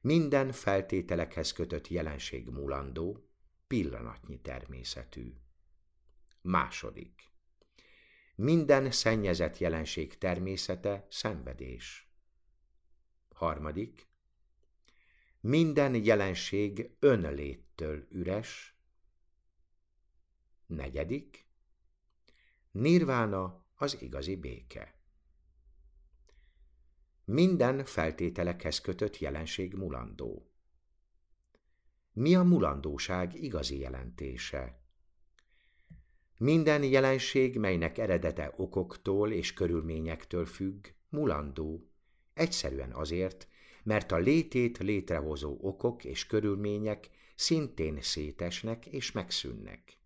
Minden 0.03 0.51
feltételekhez 0.51 1.51
kötött 1.51 1.87
jelenség 1.87 2.49
mulandó, 2.49 3.27
pillanatnyi 3.67 4.39
természetű. 4.41 5.33
Második. 6.41 7.31
Minden 8.35 8.91
szennyezett 8.91 9.57
jelenség 9.57 10.17
természete 10.17 11.07
szenvedés. 11.09 12.07
Harmadik. 13.33 14.07
Minden 15.39 15.95
jelenség 15.95 16.95
önléttől 16.99 18.07
üres. 18.09 18.75
Negyedik. 20.65 21.45
Nirvána 22.71 23.65
az 23.75 24.01
igazi 24.01 24.35
béke. 24.35 24.95
Minden 27.25 27.85
feltételekhez 27.85 28.81
kötött 28.81 29.19
jelenség 29.19 29.73
mulandó. 29.73 30.51
Mi 32.11 32.35
a 32.35 32.43
mulandóság 32.43 33.33
igazi 33.43 33.79
jelentése? 33.79 34.81
Minden 36.37 36.83
jelenség, 36.83 37.57
melynek 37.57 37.97
eredete 37.97 38.53
okoktól 38.55 39.31
és 39.31 39.53
körülményektől 39.53 40.45
függ, 40.45 40.87
mulandó, 41.09 41.89
egyszerűen 42.33 42.91
azért, 42.91 43.47
mert 43.83 44.11
a 44.11 44.17
létét 44.17 44.77
létrehozó 44.77 45.57
okok 45.61 46.03
és 46.03 46.25
körülmények 46.25 47.09
szintén 47.35 48.01
szétesnek 48.01 48.85
és 48.85 49.11
megszűnnek. 49.11 49.97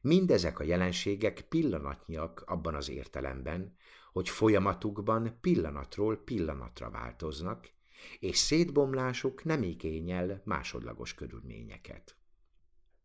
Mindezek 0.00 0.58
a 0.58 0.64
jelenségek 0.64 1.40
pillanatnyiak 1.48 2.42
abban 2.46 2.74
az 2.74 2.88
értelemben, 2.88 3.76
hogy 4.12 4.28
folyamatukban 4.28 5.38
pillanatról 5.40 6.16
pillanatra 6.16 6.90
változnak, 6.90 7.70
és 8.18 8.36
szétbomlásuk 8.36 9.44
nem 9.44 9.62
igényel 9.62 10.42
másodlagos 10.44 11.14
körülményeket. 11.14 12.16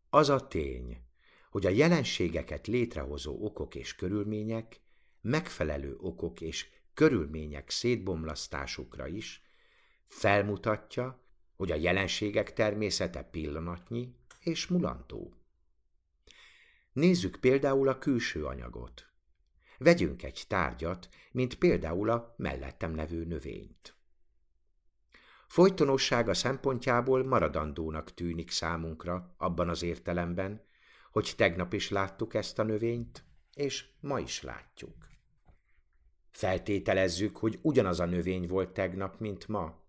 Az 0.09 0.29
a 0.29 0.47
tény, 0.47 1.01
hogy 1.49 1.65
a 1.65 1.69
jelenségeket 1.69 2.67
létrehozó 2.67 3.45
okok 3.45 3.75
és 3.75 3.95
körülmények 3.95 4.81
megfelelő 5.21 5.95
okok 5.99 6.41
és 6.41 6.69
körülmények 6.93 7.69
szétbomlasztásukra 7.69 9.07
is 9.07 9.41
felmutatja, 10.07 11.21
hogy 11.55 11.71
a 11.71 11.75
jelenségek 11.75 12.53
természete 12.53 13.23
pillanatnyi 13.23 14.15
és 14.39 14.67
mulantó. 14.67 15.33
Nézzük 16.93 17.37
például 17.39 17.87
a 17.87 17.97
külső 17.97 18.45
anyagot. 18.45 19.06
Vegyünk 19.77 20.23
egy 20.23 20.43
tárgyat, 20.47 21.09
mint 21.31 21.55
például 21.55 22.09
a 22.09 22.33
mellettem 22.37 22.95
levő 22.95 23.25
növényt. 23.25 23.95
Folytonossága 25.47 26.33
szempontjából 26.33 27.23
maradandónak 27.23 28.13
tűnik 28.13 28.51
számunkra 28.51 29.35
abban 29.37 29.69
az 29.69 29.83
értelemben, 29.83 30.65
hogy 31.11 31.33
tegnap 31.37 31.73
is 31.73 31.89
láttuk 31.89 32.33
ezt 32.33 32.59
a 32.59 32.63
növényt, 32.63 33.23
és 33.53 33.85
ma 33.99 34.19
is 34.19 34.41
látjuk. 34.41 35.07
Feltételezzük, 36.31 37.37
hogy 37.37 37.59
ugyanaz 37.61 37.99
a 37.99 38.05
növény 38.05 38.47
volt 38.47 38.69
tegnap, 38.69 39.19
mint 39.19 39.47
ma, 39.47 39.83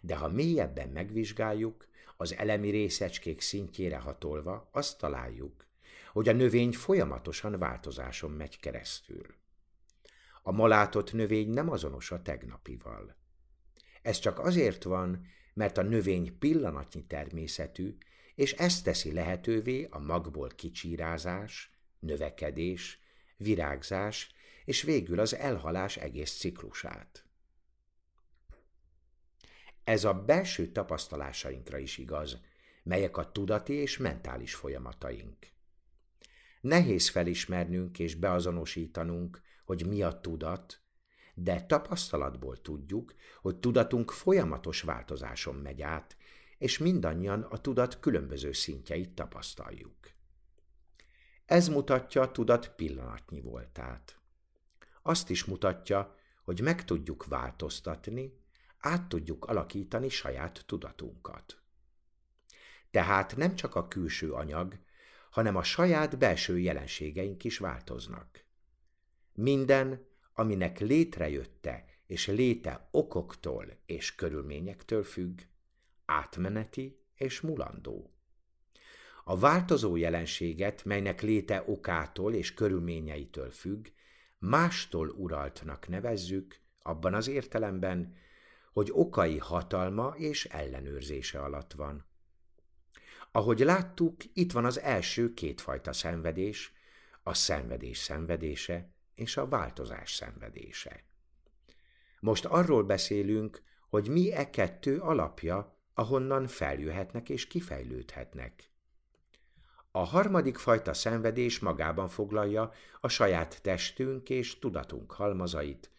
de 0.00 0.16
ha 0.16 0.28
mélyebben 0.28 0.88
megvizsgáljuk, 0.88 1.86
az 2.16 2.34
elemi 2.34 2.70
részecskék 2.70 3.40
szintjére 3.40 3.98
hatolva, 3.98 4.68
azt 4.72 4.98
találjuk, 4.98 5.66
hogy 6.12 6.28
a 6.28 6.32
növény 6.32 6.72
folyamatosan 6.72 7.58
változáson 7.58 8.30
megy 8.30 8.60
keresztül. 8.60 9.34
A 10.42 10.52
malátott 10.52 11.12
növény 11.12 11.48
nem 11.48 11.70
azonos 11.70 12.10
a 12.10 12.22
tegnapival. 12.22 13.16
Ez 14.02 14.18
csak 14.18 14.38
azért 14.38 14.82
van, 14.82 15.26
mert 15.54 15.78
a 15.78 15.82
növény 15.82 16.38
pillanatnyi 16.38 17.04
természetű, 17.06 17.96
és 18.34 18.52
ez 18.52 18.82
teszi 18.82 19.12
lehetővé 19.12 19.86
a 19.90 19.98
magból 19.98 20.48
kicsírázás, 20.48 21.70
növekedés, 21.98 23.00
virágzás 23.36 24.34
és 24.64 24.82
végül 24.82 25.20
az 25.20 25.34
elhalás 25.34 25.96
egész 25.96 26.38
ciklusát. 26.38 27.24
Ez 29.84 30.04
a 30.04 30.14
belső 30.14 30.72
tapasztalásainkra 30.72 31.78
is 31.78 31.98
igaz, 31.98 32.38
melyek 32.82 33.16
a 33.16 33.32
tudati 33.32 33.72
és 33.72 33.96
mentális 33.96 34.54
folyamataink. 34.54 35.52
Nehéz 36.62 37.08
felismernünk 37.08 37.98
és 37.98 38.14
beazonosítanunk, 38.14 39.40
hogy 39.64 39.86
mi 39.86 40.02
a 40.02 40.20
tudat, 40.20 40.80
de 41.34 41.60
tapasztalatból 41.60 42.60
tudjuk, 42.60 43.14
hogy 43.40 43.56
tudatunk 43.56 44.10
folyamatos 44.10 44.80
változáson 44.80 45.54
megy 45.54 45.82
át, 45.82 46.16
és 46.58 46.78
mindannyian 46.78 47.42
a 47.42 47.58
tudat 47.58 48.00
különböző 48.00 48.52
szintjeit 48.52 49.10
tapasztaljuk. 49.10 49.96
Ez 51.44 51.68
mutatja 51.68 52.22
a 52.22 52.30
tudat 52.30 52.74
pillanatnyi 52.74 53.40
voltát. 53.40 54.18
Azt 55.02 55.30
is 55.30 55.44
mutatja, 55.44 56.16
hogy 56.44 56.60
meg 56.60 56.84
tudjuk 56.84 57.26
változtatni, 57.26 58.38
át 58.78 59.08
tudjuk 59.08 59.44
alakítani 59.44 60.08
saját 60.08 60.62
tudatunkat. 60.66 61.60
Tehát 62.90 63.36
nem 63.36 63.54
csak 63.54 63.74
a 63.74 63.88
külső 63.88 64.32
anyag, 64.32 64.78
hanem 65.32 65.56
a 65.56 65.62
saját 65.62 66.18
belső 66.18 66.58
jelenségeink 66.58 67.44
is 67.44 67.58
változnak. 67.58 68.44
Minden, 69.34 70.06
aminek 70.32 70.78
létrejötte 70.78 71.84
és 72.06 72.26
léte 72.26 72.88
okoktól 72.90 73.66
és 73.86 74.14
körülményektől 74.14 75.04
függ, 75.04 75.40
átmeneti 76.04 76.98
és 77.14 77.40
mulandó. 77.40 78.10
A 79.24 79.38
változó 79.38 79.96
jelenséget, 79.96 80.84
melynek 80.84 81.22
léte 81.22 81.64
okától 81.66 82.34
és 82.34 82.54
körülményeitől 82.54 83.50
függ, 83.50 83.86
mástól 84.38 85.08
uraltnak 85.08 85.88
nevezzük, 85.88 86.60
abban 86.82 87.14
az 87.14 87.28
értelemben, 87.28 88.16
hogy 88.72 88.88
okai 88.92 89.38
hatalma 89.38 90.14
és 90.16 90.44
ellenőrzése 90.44 91.40
alatt 91.40 91.72
van. 91.72 92.11
Ahogy 93.32 93.60
láttuk, 93.60 94.16
itt 94.32 94.52
van 94.52 94.64
az 94.64 94.80
első 94.80 95.34
kétfajta 95.34 95.92
szenvedés, 95.92 96.72
a 97.22 97.34
szenvedés 97.34 97.98
szenvedése 97.98 98.90
és 99.14 99.36
a 99.36 99.48
változás 99.48 100.14
szenvedése. 100.14 101.04
Most 102.20 102.44
arról 102.44 102.82
beszélünk, 102.82 103.62
hogy 103.88 104.08
mi 104.08 104.32
e 104.32 104.50
kettő 104.50 104.98
alapja, 104.98 105.78
ahonnan 105.94 106.46
feljöhetnek 106.46 107.28
és 107.28 107.46
kifejlődhetnek. 107.46 108.70
A 109.90 110.04
harmadik 110.04 110.58
fajta 110.58 110.94
szenvedés 110.94 111.58
magában 111.58 112.08
foglalja 112.08 112.72
a 113.00 113.08
saját 113.08 113.62
testünk 113.62 114.30
és 114.30 114.58
tudatunk 114.58 115.12
halmazait, 115.12 115.90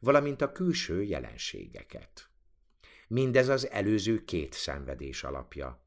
valamint 0.00 0.40
a 0.40 0.52
külső 0.52 1.02
jelenségeket. 1.02 2.28
Mindez 3.08 3.48
az 3.48 3.70
előző 3.70 4.24
két 4.24 4.52
szenvedés 4.52 5.24
alapja. 5.24 5.86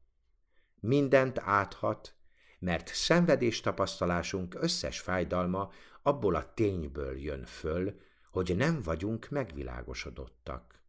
Mindent 0.84 1.38
áthat, 1.38 2.14
mert 2.58 2.94
szenvedés 2.94 3.60
tapasztalásunk 3.60 4.54
összes 4.54 5.00
fájdalma 5.00 5.72
abból 6.02 6.34
a 6.34 6.54
tényből 6.54 7.18
jön 7.18 7.44
föl, 7.44 8.00
hogy 8.30 8.56
nem 8.56 8.82
vagyunk 8.82 9.28
megvilágosodottak. 9.28 10.82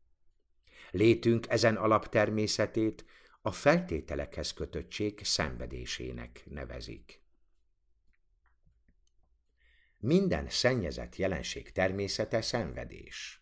Létünk 0.92 1.50
ezen 1.50 1.76
alaptermészetét 1.76 3.06
a 3.42 3.52
feltételekhez 3.52 4.54
kötöttség 4.54 5.20
szenvedésének 5.24 6.44
nevezik. 6.46 7.22
Minden 9.98 10.50
szennyezett 10.50 11.16
jelenség 11.16 11.72
természete 11.72 12.42
szenvedés. 12.42 13.42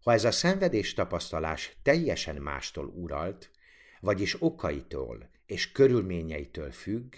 Ha 0.00 0.12
ez 0.12 0.24
a 0.24 0.30
szenvedés 0.30 0.94
tapasztalás 0.94 1.76
teljesen 1.82 2.36
mástól 2.36 2.86
uralt, 2.86 3.50
vagyis 4.04 4.42
okaitól 4.42 5.30
és 5.46 5.72
körülményeitől 5.72 6.70
függ, 6.70 7.14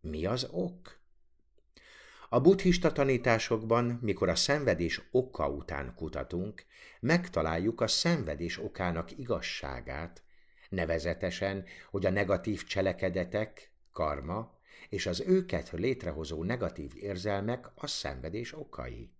mi 0.00 0.26
az 0.26 0.48
ok? 0.50 0.98
A 2.28 2.40
buddhista 2.40 2.92
tanításokban, 2.92 3.98
mikor 4.02 4.28
a 4.28 4.34
szenvedés 4.34 5.02
oka 5.10 5.48
után 5.48 5.94
kutatunk, 5.94 6.64
megtaláljuk 7.00 7.80
a 7.80 7.86
szenvedés 7.86 8.58
okának 8.58 9.18
igazságát, 9.18 10.22
nevezetesen, 10.68 11.64
hogy 11.90 12.06
a 12.06 12.10
negatív 12.10 12.64
cselekedetek, 12.64 13.72
karma, 13.92 14.58
és 14.88 15.06
az 15.06 15.20
őket 15.20 15.70
létrehozó 15.70 16.44
negatív 16.44 16.92
érzelmek 16.94 17.70
a 17.74 17.86
szenvedés 17.86 18.58
okai. 18.58 19.10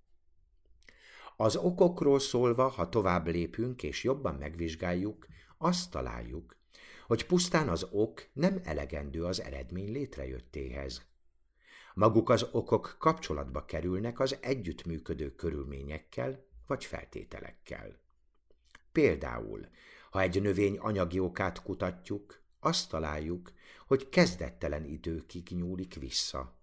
Az 1.36 1.56
okokról 1.56 2.18
szólva, 2.18 2.68
ha 2.68 2.88
tovább 2.88 3.26
lépünk 3.26 3.82
és 3.82 4.04
jobban 4.04 4.34
megvizsgáljuk, 4.34 5.26
azt 5.58 5.90
találjuk, 5.90 6.57
hogy 7.08 7.26
pusztán 7.26 7.68
az 7.68 7.86
ok 7.90 8.28
nem 8.32 8.60
elegendő 8.64 9.24
az 9.24 9.40
eredmény 9.40 9.92
létrejöttéhez. 9.92 11.02
Maguk 11.94 12.30
az 12.30 12.48
okok 12.52 12.96
kapcsolatba 12.98 13.64
kerülnek 13.64 14.20
az 14.20 14.38
együttműködő 14.40 15.34
körülményekkel 15.34 16.44
vagy 16.66 16.84
feltételekkel. 16.84 17.98
Például, 18.92 19.68
ha 20.10 20.20
egy 20.20 20.42
növény 20.42 20.78
anyagi 20.78 21.18
okát 21.18 21.62
kutatjuk, 21.62 22.42
azt 22.60 22.90
találjuk, 22.90 23.52
hogy 23.86 24.08
kezdettelen 24.08 24.84
időkig 24.84 25.48
nyúlik 25.50 25.94
vissza. 25.94 26.58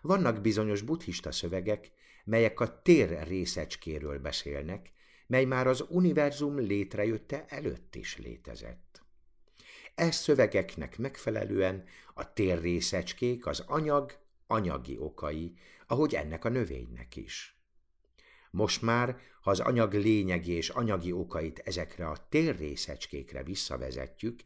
Vannak 0.00 0.40
bizonyos 0.40 0.82
buddhista 0.82 1.32
szövegek, 1.32 1.92
melyek 2.24 2.60
a 2.60 2.82
tér 2.82 3.26
részecskéről 3.26 4.18
beszélnek, 4.18 4.92
mely 5.26 5.44
már 5.44 5.66
az 5.66 5.84
univerzum 5.88 6.58
létrejötte 6.58 7.44
előtt 7.48 7.94
is 7.94 8.18
létezett. 8.18 8.87
Ez 9.98 10.16
szövegeknek 10.16 10.98
megfelelően 10.98 11.84
a 12.14 12.32
térrészecskék 12.32 13.46
az 13.46 13.64
anyag 13.66 14.18
anyagi 14.46 14.96
okai, 14.98 15.54
ahogy 15.86 16.14
ennek 16.14 16.44
a 16.44 16.48
növénynek 16.48 17.16
is. 17.16 17.60
Most 18.50 18.82
már, 18.82 19.20
ha 19.40 19.50
az 19.50 19.60
anyag 19.60 19.92
lényegi 19.92 20.52
és 20.52 20.68
anyagi 20.68 21.12
okait 21.12 21.58
ezekre 21.58 22.08
a 22.08 22.26
térrészecskékre 22.28 23.42
visszavezetjük, 23.42 24.40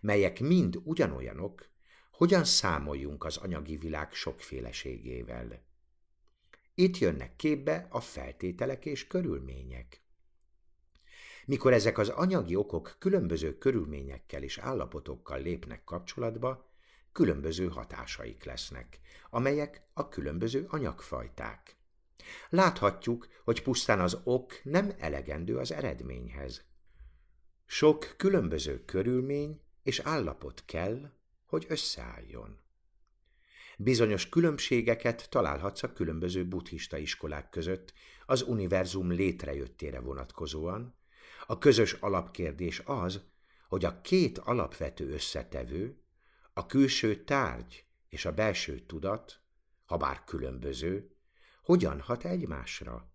melyek 0.00 0.40
mind 0.40 0.80
ugyanolyanok, 0.84 1.68
hogyan 2.10 2.44
számoljunk 2.44 3.24
az 3.24 3.36
anyagi 3.36 3.76
világ 3.76 4.12
sokféleségével. 4.12 5.64
Itt 6.74 6.98
jönnek 6.98 7.36
képbe 7.36 7.86
a 7.90 8.00
feltételek 8.00 8.86
és 8.86 9.06
körülmények. 9.06 10.05
Mikor 11.46 11.72
ezek 11.72 11.98
az 11.98 12.08
anyagi 12.08 12.56
okok 12.56 12.96
különböző 12.98 13.58
körülményekkel 13.58 14.42
és 14.42 14.58
állapotokkal 14.58 15.40
lépnek 15.40 15.84
kapcsolatba, 15.84 16.70
különböző 17.12 17.68
hatásaik 17.68 18.44
lesznek, 18.44 19.00
amelyek 19.30 19.82
a 19.92 20.08
különböző 20.08 20.66
anyagfajták. 20.68 21.76
Láthatjuk, 22.48 23.28
hogy 23.44 23.62
pusztán 23.62 24.00
az 24.00 24.20
ok 24.24 24.60
nem 24.62 24.92
elegendő 24.98 25.56
az 25.56 25.72
eredményhez. 25.72 26.64
Sok 27.66 28.14
különböző 28.16 28.84
körülmény 28.84 29.60
és 29.82 29.98
állapot 29.98 30.62
kell, 30.64 31.12
hogy 31.44 31.66
összeálljon. 31.68 32.60
Bizonyos 33.78 34.28
különbségeket 34.28 35.30
találhatsz 35.30 35.82
a 35.82 35.92
különböző 35.92 36.48
buddhista 36.48 36.96
iskolák 36.96 37.50
között 37.50 37.92
az 38.26 38.42
univerzum 38.42 39.10
létrejöttére 39.10 40.00
vonatkozóan. 40.00 40.95
A 41.46 41.58
közös 41.58 41.92
alapkérdés 41.92 42.82
az, 42.84 43.20
hogy 43.68 43.84
a 43.84 44.00
két 44.00 44.38
alapvető 44.38 45.12
összetevő, 45.12 46.00
a 46.52 46.66
külső 46.66 47.24
tárgy 47.24 47.84
és 48.08 48.24
a 48.24 48.32
belső 48.32 48.80
tudat, 48.80 49.40
ha 49.84 49.96
bár 49.96 50.24
különböző, 50.24 51.10
hogyan 51.62 52.00
hat 52.00 52.24
egymásra? 52.24 53.10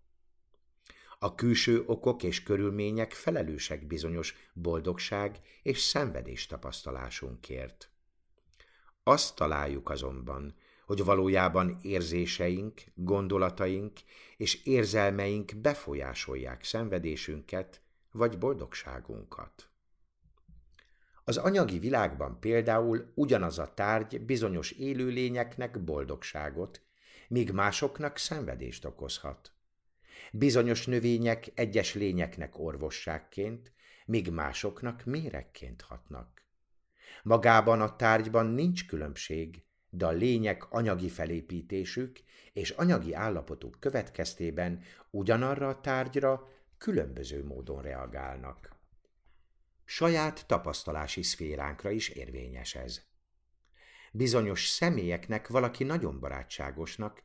A 1.18 1.34
külső 1.34 1.82
okok 1.86 2.22
és 2.22 2.42
körülmények 2.42 3.12
felelősek 3.12 3.86
bizonyos 3.86 4.34
boldogság 4.52 5.40
és 5.62 5.80
szenvedés 5.80 6.46
tapasztalásunkért. 6.46 7.90
Azt 9.02 9.36
találjuk 9.36 9.90
azonban, 9.90 10.54
hogy 10.86 11.04
valójában 11.04 11.78
érzéseink, 11.82 12.82
gondolataink 12.94 14.00
és 14.36 14.64
érzelmeink 14.64 15.54
befolyásolják 15.56 16.64
szenvedésünket 16.64 17.81
vagy 18.12 18.38
boldogságunkat. 18.38 19.70
Az 21.24 21.36
anyagi 21.36 21.78
világban 21.78 22.40
például 22.40 23.12
ugyanaz 23.14 23.58
a 23.58 23.74
tárgy 23.74 24.20
bizonyos 24.20 24.70
élőlényeknek 24.70 25.84
boldogságot, 25.84 26.82
míg 27.28 27.50
másoknak 27.50 28.16
szenvedést 28.16 28.84
okozhat. 28.84 29.52
Bizonyos 30.32 30.86
növények 30.86 31.50
egyes 31.54 31.94
lényeknek 31.94 32.58
orvosságként, 32.58 33.72
míg 34.06 34.30
másoknak 34.30 35.04
méregként 35.04 35.82
hatnak. 35.82 36.46
Magában 37.22 37.80
a 37.80 37.96
tárgyban 37.96 38.46
nincs 38.46 38.86
különbség, 38.86 39.64
de 39.90 40.06
a 40.06 40.10
lények 40.10 40.70
anyagi 40.70 41.08
felépítésük 41.08 42.20
és 42.52 42.70
anyagi 42.70 43.14
állapotuk 43.14 43.76
következtében 43.80 44.82
ugyanarra 45.10 45.68
a 45.68 45.80
tárgyra 45.80 46.48
különböző 46.82 47.44
módon 47.44 47.82
reagálnak. 47.82 48.76
Saját 49.84 50.46
tapasztalási 50.46 51.22
szféránkra 51.22 51.90
is 51.90 52.08
érvényes 52.08 52.74
ez. 52.74 53.02
Bizonyos 54.12 54.66
személyeknek 54.66 55.48
valaki 55.48 55.84
nagyon 55.84 56.20
barátságosnak, 56.20 57.22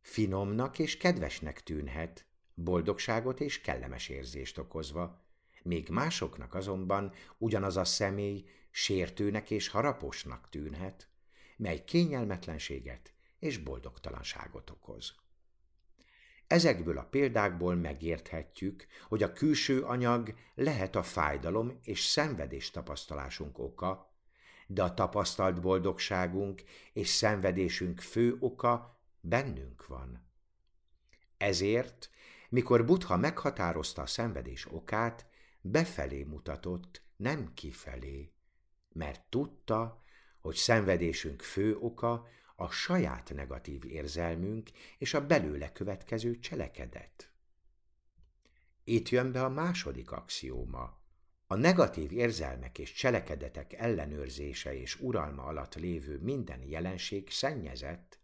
finomnak 0.00 0.78
és 0.78 0.96
kedvesnek 0.96 1.62
tűnhet, 1.62 2.26
boldogságot 2.54 3.40
és 3.40 3.60
kellemes 3.60 4.08
érzést 4.08 4.58
okozva, 4.58 5.26
még 5.62 5.88
másoknak 5.88 6.54
azonban 6.54 7.12
ugyanaz 7.38 7.76
a 7.76 7.84
személy 7.84 8.44
sértőnek 8.70 9.50
és 9.50 9.68
haraposnak 9.68 10.48
tűnhet, 10.48 11.08
mely 11.56 11.84
kényelmetlenséget 11.84 13.14
és 13.38 13.58
boldogtalanságot 13.58 14.70
okoz. 14.70 15.23
Ezekből 16.46 16.98
a 16.98 17.04
példákból 17.04 17.74
megérthetjük, 17.74 18.86
hogy 19.08 19.22
a 19.22 19.32
külső 19.32 19.82
anyag 19.82 20.34
lehet 20.54 20.96
a 20.96 21.02
fájdalom 21.02 21.78
és 21.82 22.04
szenvedés 22.04 22.70
tapasztalásunk 22.70 23.58
oka, 23.58 24.12
de 24.66 24.82
a 24.82 24.94
tapasztalt 24.94 25.60
boldogságunk 25.60 26.62
és 26.92 27.08
szenvedésünk 27.08 28.00
fő 28.00 28.36
oka 28.40 29.00
bennünk 29.20 29.86
van. 29.86 30.28
Ezért, 31.36 32.10
mikor 32.48 32.84
Buddha 32.84 33.16
meghatározta 33.16 34.02
a 34.02 34.06
szenvedés 34.06 34.72
okát, 34.72 35.26
befelé 35.60 36.22
mutatott, 36.22 37.02
nem 37.16 37.54
kifelé, 37.54 38.32
mert 38.88 39.22
tudta, 39.28 40.02
hogy 40.40 40.54
szenvedésünk 40.54 41.42
fő 41.42 41.76
oka 41.76 42.26
a 42.56 42.70
saját 42.70 43.34
negatív 43.34 43.84
érzelmünk 43.84 44.70
és 44.98 45.14
a 45.14 45.26
belőle 45.26 45.72
következő 45.72 46.38
cselekedet. 46.38 47.32
Itt 48.84 49.08
jön 49.08 49.32
be 49.32 49.44
a 49.44 49.48
második 49.48 50.10
axióma. 50.10 51.02
A 51.46 51.54
negatív 51.54 52.12
érzelmek 52.12 52.78
és 52.78 52.92
cselekedetek 52.92 53.72
ellenőrzése 53.72 54.80
és 54.80 55.00
uralma 55.00 55.42
alatt 55.42 55.74
lévő 55.74 56.18
minden 56.18 56.62
jelenség 56.62 57.30
szennyezett, 57.30 58.18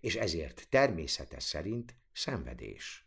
és 0.00 0.14
ezért 0.14 0.66
természete 0.68 1.40
szerint 1.40 1.94
szenvedés. 2.12 3.06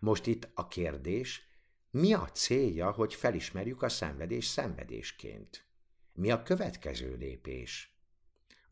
Most 0.00 0.26
itt 0.26 0.48
a 0.54 0.68
kérdés, 0.68 1.48
mi 1.90 2.12
a 2.12 2.30
célja, 2.30 2.90
hogy 2.90 3.14
felismerjük 3.14 3.82
a 3.82 3.88
szenvedés 3.88 4.44
szenvedésként? 4.44 5.64
Mi 6.12 6.30
a 6.30 6.42
következő 6.42 7.16
lépés? 7.16 7.89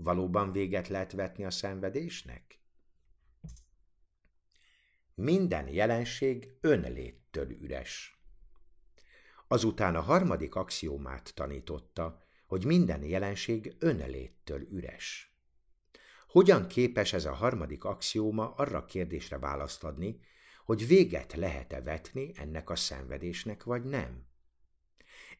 Valóban 0.01 0.53
véget 0.53 0.89
lehet 0.89 1.13
vetni 1.13 1.45
a 1.45 1.51
szenvedésnek? 1.51 2.61
Minden 5.15 5.69
jelenség 5.69 6.57
önléttől 6.61 7.51
üres. 7.51 8.23
Azután 9.49 9.95
a 9.95 10.01
harmadik 10.01 10.55
axiómát 10.55 11.35
tanította, 11.35 12.23
hogy 12.47 12.65
minden 12.65 13.03
jelenség 13.03 13.77
önléttől 13.79 14.61
üres. 14.61 15.37
Hogyan 16.29 16.69
képes 16.69 17.13
ez 17.13 17.25
a 17.25 17.33
harmadik 17.33 17.85
axióma 17.85 18.55
arra 18.55 18.85
kérdésre 18.85 19.39
választ 19.39 19.85
adni, 19.85 20.21
hogy 20.65 20.87
véget 20.87 21.35
lehet-e 21.35 21.83
vetni 21.83 22.33
ennek 22.35 22.71
a 22.71 22.77
szenvedésnek, 22.77 23.65
vagy 23.65 23.85
nem? 23.85 24.28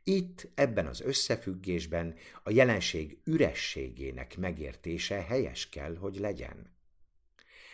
Itt, 0.09 0.49
ebben 0.55 0.87
az 0.87 1.01
összefüggésben 1.01 2.15
a 2.43 2.51
jelenség 2.51 3.19
ürességének 3.25 4.37
megértése 4.37 5.23
helyes 5.23 5.69
kell, 5.69 5.97
hogy 5.97 6.19
legyen. 6.19 6.75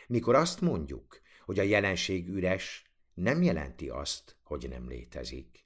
Mikor 0.06 0.34
azt 0.34 0.60
mondjuk, 0.60 1.20
hogy 1.44 1.58
a 1.58 1.62
jelenség 1.62 2.28
üres, 2.28 2.84
nem 3.14 3.42
jelenti 3.42 3.88
azt, 3.88 4.36
hogy 4.42 4.68
nem 4.68 4.88
létezik. 4.88 5.64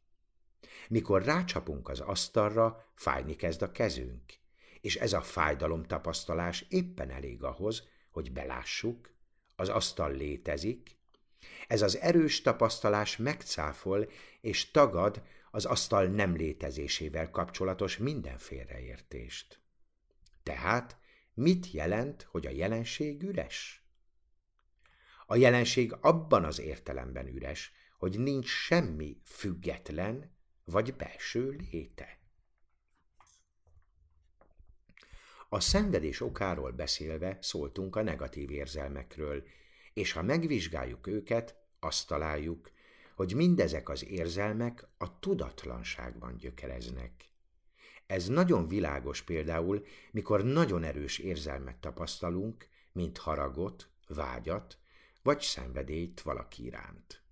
Mikor 0.88 1.24
rácsapunk 1.24 1.88
az 1.88 2.00
asztalra, 2.00 2.86
fájni 2.94 3.36
kezd 3.36 3.62
a 3.62 3.72
kezünk, 3.72 4.22
és 4.80 4.96
ez 4.96 5.12
a 5.12 5.20
fájdalom 5.20 5.84
tapasztalás 5.84 6.64
éppen 6.68 7.10
elég 7.10 7.42
ahhoz, 7.42 7.88
hogy 8.10 8.32
belássuk, 8.32 9.10
az 9.56 9.68
asztal 9.68 10.12
létezik, 10.12 10.96
ez 11.68 11.82
az 11.82 11.96
erős 11.96 12.42
tapasztalás 12.42 13.16
megcáfol 13.16 14.10
és 14.40 14.70
tagad 14.70 15.22
az 15.50 15.64
asztal 15.64 16.06
nem 16.06 16.36
létezésével 16.36 17.30
kapcsolatos 17.30 17.96
minden 17.96 18.38
félreértést. 18.38 19.60
Tehát 20.42 20.98
mit 21.34 21.70
jelent, 21.70 22.22
hogy 22.22 22.46
a 22.46 22.50
jelenség 22.50 23.22
üres? 23.22 23.82
A 25.26 25.36
jelenség 25.36 25.96
abban 26.00 26.44
az 26.44 26.60
értelemben 26.60 27.26
üres, 27.26 27.72
hogy 27.98 28.18
nincs 28.18 28.48
semmi 28.48 29.20
független 29.24 30.36
vagy 30.64 30.94
belső 30.94 31.56
léte. 31.70 32.18
A 35.48 35.60
szenvedés 35.60 36.20
okáról 36.20 36.70
beszélve 36.70 37.38
szóltunk 37.40 37.96
a 37.96 38.02
negatív 38.02 38.50
érzelmekről, 38.50 39.44
és 39.92 40.12
ha 40.12 40.22
megvizsgáljuk 40.22 41.06
őket, 41.06 41.56
azt 41.80 42.06
találjuk, 42.06 42.70
hogy 43.18 43.34
mindezek 43.34 43.88
az 43.88 44.04
érzelmek 44.04 44.88
a 44.98 45.18
tudatlanságban 45.18 46.36
gyökereznek. 46.36 47.12
Ez 48.06 48.26
nagyon 48.26 48.68
világos 48.68 49.22
például, 49.22 49.86
mikor 50.10 50.44
nagyon 50.44 50.84
erős 50.84 51.18
érzelmet 51.18 51.76
tapasztalunk, 51.76 52.68
mint 52.92 53.18
haragot, 53.18 53.88
vágyat 54.08 54.78
vagy 55.22 55.40
szenvedélyt 55.40 56.20
valaki 56.20 56.64
iránt. 56.64 57.22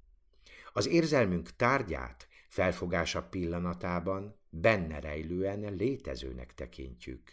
Az 0.72 0.87
érzelmünk 0.87 1.57
tárgyát 1.57 2.29
felfogása 2.49 3.22
pillanatában 3.22 4.37
benne 4.51 5.01
rejlően 5.01 5.75
létezőnek 5.75 6.55
tekintjük. 6.55 7.33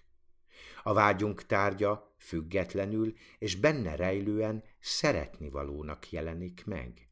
A 0.84 0.94
vágyunk 0.94 1.46
tárgya 1.46 2.16
függetlenül 2.18 3.13
és 3.39 3.56
benne 3.56 3.96
rejlően 3.96 4.63
szeretnivalónak 4.80 6.12
jelenik 6.12 6.66
meg. 6.66 7.08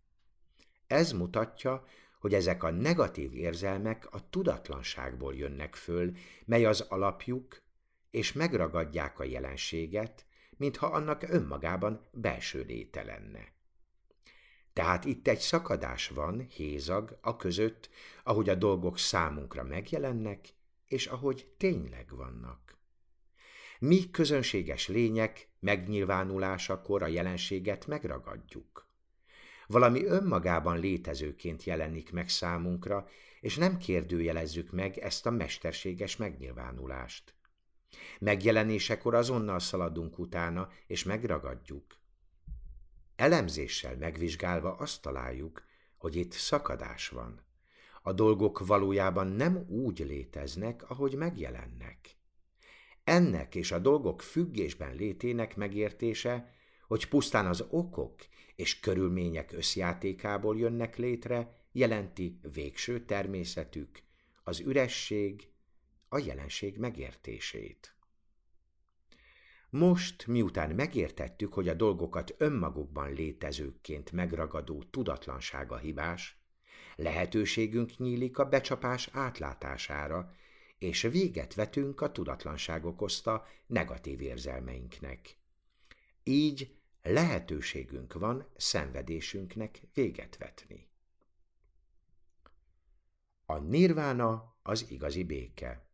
Ez 0.91 1.11
mutatja, 1.11 1.83
hogy 2.19 2.33
ezek 2.33 2.63
a 2.63 2.71
negatív 2.71 3.33
érzelmek 3.33 4.13
a 4.13 4.29
tudatlanságból 4.29 5.35
jönnek 5.35 5.75
föl, 5.75 6.11
mely 6.45 6.65
az 6.65 6.81
alapjuk, 6.81 7.61
és 8.09 8.33
megragadják 8.33 9.19
a 9.19 9.23
jelenséget, 9.23 10.25
mintha 10.57 10.85
annak 10.85 11.23
önmagában 11.23 12.07
belső 12.11 12.61
léte 12.61 13.03
lenne. 13.03 13.53
Tehát 14.73 15.05
itt 15.05 15.27
egy 15.27 15.39
szakadás 15.39 16.07
van, 16.07 16.47
hézag, 16.49 17.17
a 17.21 17.35
között, 17.35 17.89
ahogy 18.23 18.49
a 18.49 18.55
dolgok 18.55 18.97
számunkra 18.97 19.63
megjelennek, 19.63 20.49
és 20.87 21.05
ahogy 21.05 21.53
tényleg 21.57 22.15
vannak. 22.15 22.77
Mi 23.79 24.09
közönséges 24.09 24.87
lények 24.87 25.49
megnyilvánulásakor 25.59 27.03
a 27.03 27.07
jelenséget 27.07 27.87
megragadjuk 27.87 28.89
valami 29.71 30.05
önmagában 30.05 30.79
létezőként 30.79 31.63
jelenik 31.63 32.11
meg 32.11 32.29
számunkra, 32.29 33.07
és 33.39 33.57
nem 33.57 33.77
kérdőjelezzük 33.77 34.71
meg 34.71 34.97
ezt 34.97 35.25
a 35.25 35.31
mesterséges 35.31 36.17
megnyilvánulást. 36.17 37.35
Megjelenésekor 38.19 39.15
azonnal 39.15 39.59
szaladunk 39.59 40.19
utána, 40.19 40.69
és 40.87 41.03
megragadjuk. 41.03 41.99
Elemzéssel 43.15 43.95
megvizsgálva 43.97 44.75
azt 44.75 45.01
találjuk, 45.01 45.63
hogy 45.97 46.15
itt 46.15 46.31
szakadás 46.31 47.09
van. 47.09 47.45
A 48.01 48.13
dolgok 48.13 48.65
valójában 48.65 49.27
nem 49.27 49.65
úgy 49.67 49.99
léteznek, 49.99 50.89
ahogy 50.89 51.15
megjelennek. 51.15 52.15
Ennek 53.03 53.55
és 53.55 53.71
a 53.71 53.79
dolgok 53.79 54.21
függésben 54.21 54.95
létének 54.95 55.55
megértése, 55.55 56.53
hogy 56.91 57.07
pusztán 57.07 57.45
az 57.45 57.65
okok 57.69 58.15
és 58.55 58.79
körülmények 58.79 59.51
összjátékából 59.51 60.57
jönnek 60.57 60.97
létre, 60.97 61.65
jelenti 61.71 62.39
végső 62.53 63.05
természetük, 63.05 64.01
az 64.43 64.59
üresség, 64.59 65.49
a 66.09 66.17
jelenség 66.17 66.77
megértését. 66.77 67.95
Most, 69.69 70.27
miután 70.27 70.75
megértettük, 70.75 71.53
hogy 71.53 71.67
a 71.67 71.73
dolgokat 71.73 72.35
önmagukban 72.37 73.13
létezőként 73.13 74.11
megragadó 74.11 74.83
tudatlansága 74.83 75.77
hibás, 75.77 76.37
lehetőségünk 76.95 77.97
nyílik 77.97 78.37
a 78.37 78.45
becsapás 78.45 79.09
átlátására, 79.11 80.35
és 80.77 81.01
véget 81.01 81.53
vetünk 81.53 82.01
a 82.01 82.11
tudatlanság 82.11 82.85
okozta 82.85 83.47
negatív 83.67 84.21
érzelmeinknek. 84.21 85.35
Így 86.23 86.79
lehetőségünk 87.03 88.13
van 88.13 88.47
szenvedésünknek 88.57 89.81
véget 89.93 90.37
vetni. 90.37 90.89
A 93.45 93.57
nirvána 93.57 94.55
az 94.63 94.85
igazi 94.89 95.23
béke. 95.23 95.85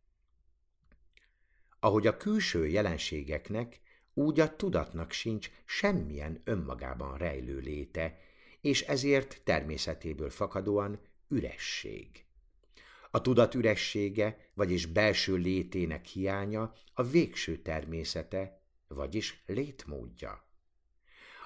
Ahogy 1.80 2.06
a 2.06 2.16
külső 2.16 2.66
jelenségeknek, 2.66 3.80
úgy 4.14 4.40
a 4.40 4.56
tudatnak 4.56 5.12
sincs 5.12 5.50
semmilyen 5.64 6.40
önmagában 6.44 7.16
rejlő 7.16 7.58
léte, 7.58 8.18
és 8.60 8.82
ezért 8.82 9.40
természetéből 9.44 10.30
fakadóan 10.30 11.00
üresség. 11.28 12.24
A 13.10 13.20
tudat 13.20 13.54
üressége, 13.54 14.50
vagyis 14.54 14.86
belső 14.86 15.34
létének 15.34 16.04
hiánya 16.04 16.74
a 16.92 17.02
végső 17.02 17.56
természete, 17.56 18.60
vagyis 18.88 19.42
létmódja. 19.46 20.47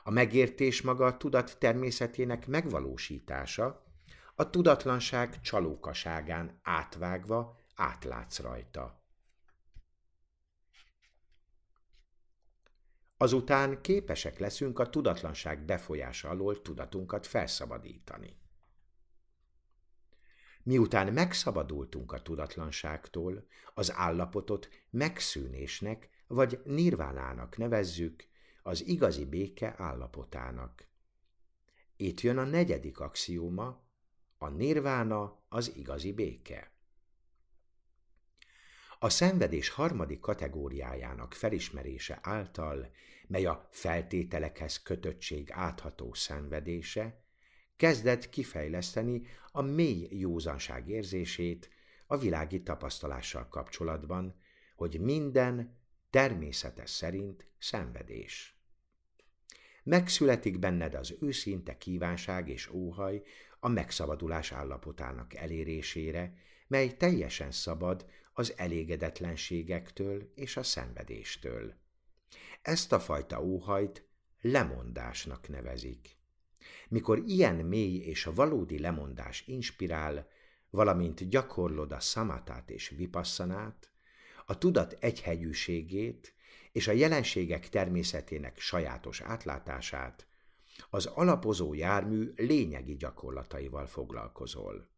A 0.03 0.11
megértés 0.11 0.83
maga 0.83 1.07
a 1.07 1.17
tudat 1.17 1.59
természetének 1.59 2.47
megvalósítása, 2.47 3.85
a 4.35 4.51
tudatlanság 4.51 5.41
csalókaságán 5.41 6.59
átvágva 6.63 7.59
átlátsz 7.75 8.39
rajta. 8.39 9.01
Azután 13.17 13.81
képesek 13.81 14.39
leszünk 14.39 14.79
a 14.79 14.91
tudatlanság 14.91 15.65
befolyása 15.65 16.29
alól 16.29 16.63
tudatunkat 16.63 17.27
felszabadítani. 17.27 18.41
Miután 20.63 21.13
megszabadultunk 21.13 22.13
a 22.13 22.23
tudatlanságtól, 22.23 23.47
az 23.75 23.93
állapotot 23.93 24.69
megszűnésnek 24.91 26.09
vagy 26.27 26.61
nirvánának 26.65 27.57
nevezzük, 27.57 28.29
az 28.63 28.87
igazi 28.87 29.25
béke 29.25 29.75
állapotának. 29.77 30.87
Itt 31.97 32.21
jön 32.21 32.39
a 32.39 32.45
negyedik 32.45 33.01
axióma, 33.01 33.83
a 34.39 34.49
nirvána 34.49 35.43
az 35.49 35.77
igazi 35.77 36.13
béke. 36.13 36.73
A 38.99 39.09
szenvedés 39.09 39.69
harmadik 39.69 40.21
kategóriájának 40.21 41.35
felismerése 41.35 42.19
által, 42.23 42.91
mely 43.27 43.45
a 43.45 43.69
feltételekhez 43.71 44.83
kötöttség 44.83 45.49
átható 45.53 46.13
szenvedése, 46.15 47.25
kezdett 47.77 48.29
kifejleszteni 48.29 49.27
a 49.53 49.61
mély 49.63 50.09
józanság 50.11 50.89
érzését 50.89 51.69
a 52.07 52.17
világi 52.17 52.63
tapasztalással 52.63 53.49
kapcsolatban, 53.49 54.41
hogy 54.77 55.01
minden 55.01 55.81
természetes 56.11 56.91
szerint 56.91 57.47
szenvedés. 57.59 58.52
Megszületik 59.83 60.59
benned 60.59 60.95
az 60.95 61.17
őszinte 61.21 61.79
kívánság 61.79 62.49
és 62.49 62.71
óhaj 62.71 63.23
a 63.61 63.69
megszabadulás 63.69 64.53
állapotának 64.53 65.35
elérésére, 65.35 66.35
mely 66.67 66.97
teljesen 66.97 67.51
szabad 67.51 68.07
az 68.33 68.55
elégedetlenségektől 68.57 70.33
és 70.35 70.57
a 70.57 70.63
szenvedéstől. 70.63 71.75
Ezt 72.63 72.93
a 72.93 73.01
fajta 73.01 73.43
óhajt 73.43 74.09
lemondásnak 74.41 75.49
nevezik. 75.49 76.17
Mikor 76.89 77.23
ilyen 77.27 77.55
mély 77.55 77.97
és 77.97 78.27
a 78.27 78.35
valódi 78.35 78.79
lemondás 78.79 79.45
inspirál, 79.47 80.29
valamint 80.71 81.29
gyakorlod 81.29 81.93
a 81.93 82.01
szamatát 82.01 82.71
és 82.71 82.89
vipasszanát, 82.89 83.91
a 84.47 84.59
tudat 84.59 84.97
egyhegyűségét 85.01 86.35
és 86.73 86.89
a 86.89 86.93
jelenségek 86.93 87.69
természetének 87.69 88.59
sajátos 88.59 89.21
átlátását, 89.21 90.27
az 90.91 91.07
alapozó 91.07 91.75
jármű 91.75 92.33
lényegi 92.37 92.97
gyakorlataival 92.97 93.87
foglalkozol. 93.87 94.89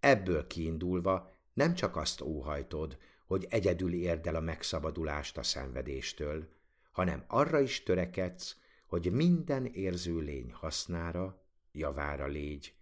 Ebből 0.00 0.46
kiindulva 0.46 1.32
nem 1.52 1.74
csak 1.74 1.96
azt 1.96 2.20
óhajtod, 2.20 2.98
hogy 3.26 3.46
egyedül 3.50 3.92
érd 3.92 4.26
el 4.26 4.34
a 4.34 4.40
megszabadulást 4.40 5.38
a 5.38 5.42
szenvedéstől, 5.42 6.48
hanem 6.92 7.24
arra 7.26 7.60
is 7.60 7.82
törekedsz, 7.82 8.56
hogy 8.86 9.12
minden 9.12 9.66
érző 9.66 10.18
lény 10.18 10.52
hasznára, 10.52 11.42
javára 11.72 12.26
légy, 12.26 12.74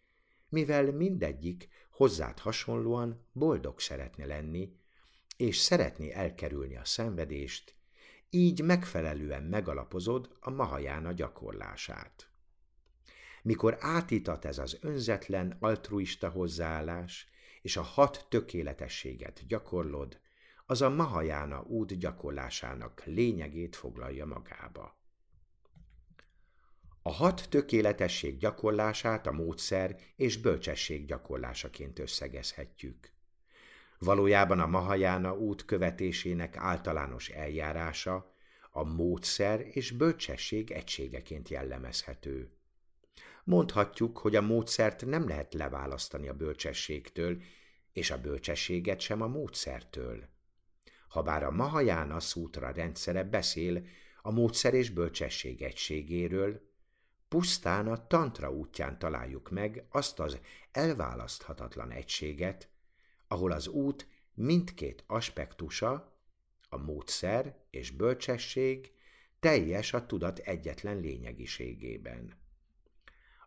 mivel 0.49 0.93
mindegyik 0.93 1.69
hozzád 1.91 2.39
hasonlóan 2.39 3.27
boldog 3.33 3.81
szeretne 3.81 4.27
lenni, 4.27 4.77
és 5.43 5.57
szeretné 5.57 6.11
elkerülni 6.13 6.77
a 6.77 6.85
szenvedést, 6.85 7.75
így 8.31 8.63
megfelelően 8.63 9.43
megalapozod 9.43 10.37
a 10.41 10.51
mahajána 10.51 11.13
gyakorlását. 11.13 12.31
Mikor 13.43 13.77
átítat 13.81 14.45
ez 14.45 14.59
az 14.59 14.79
önzetlen, 14.81 15.57
altruista 15.61 16.29
hozzáállás, 16.29 17.29
és 17.63 17.77
a 17.77 17.83
hat 17.83 18.27
tökéletességet 18.29 19.47
gyakorlod, 19.47 20.21
az 20.67 20.83
a 20.83 20.91
Mahajána 20.91 21.63
út 21.63 21.99
gyakorlásának 21.99 23.03
lényegét 23.05 23.77
foglalja 23.77 24.27
magába. 24.27 25.01
A 27.03 27.13
hat 27.13 27.49
tökéletesség 27.49 28.39
gyakorlását 28.39 29.27
a 29.27 29.33
módszer 29.33 29.97
és 30.17 30.37
bölcsesség 30.37 31.07
gyakorlásaként 31.07 31.99
összegezhetjük. 31.99 33.13
Valójában 34.05 34.61
a 34.61 34.67
Mahajána 34.67 35.37
út 35.37 35.65
követésének 35.65 36.57
általános 36.57 37.29
eljárása 37.29 38.35
a 38.71 38.85
módszer 38.85 39.67
és 39.71 39.91
bölcsesség 39.91 40.71
egységeként 40.71 41.49
jellemezhető. 41.49 42.51
Mondhatjuk, 43.45 44.19
hogy 44.19 44.37
a 44.37 44.41
módszert 44.41 45.07
nem 45.07 45.29
lehet 45.29 45.55
leválasztani 45.55 46.29
a 46.29 46.35
bölcsességtől, 46.35 47.43
és 47.93 48.11
a 48.11 48.21
bölcsességet 48.21 49.01
sem 49.01 49.23
a 49.23 49.27
módszertől. 49.27 50.29
Habár 51.09 51.43
a 51.43 51.51
Mahajána 51.51 52.21
szútra 52.21 52.71
rendszere 52.71 53.25
beszél 53.25 53.85
a 54.23 54.31
módszer 54.31 54.75
és 54.75 54.91
bölcsesség 54.91 55.63
egységéről, 55.63 56.61
pusztán 57.29 57.87
a 57.87 58.07
tantra 58.07 58.53
útján 58.53 58.99
találjuk 58.99 59.51
meg 59.51 59.85
azt 59.91 60.21
az 60.21 60.39
elválaszthatatlan 60.73 61.91
egységet, 61.91 62.72
ahol 63.33 63.53
az 63.53 63.67
út 63.67 64.09
mindkét 64.35 65.05
aspektusa, 65.07 66.17
a 66.69 66.77
módszer 66.77 67.57
és 67.71 67.91
bölcsesség 67.91 68.93
teljes 69.41 69.93
a 69.93 70.07
tudat 70.07 70.39
egyetlen 70.39 71.01
lényegiségében. 71.01 72.41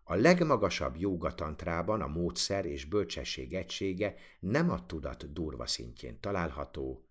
A 0.03 0.15
legmagasabb 0.15 0.95
jógatantrában 0.95 2.01
a 2.01 2.07
módszer 2.07 2.65
és 2.65 2.85
bölcsesség 2.85 3.53
egysége 3.53 4.15
nem 4.39 4.69
a 4.69 4.85
tudat 4.85 5.33
durva 5.33 5.67
szintjén 5.67 6.19
található, 6.19 7.05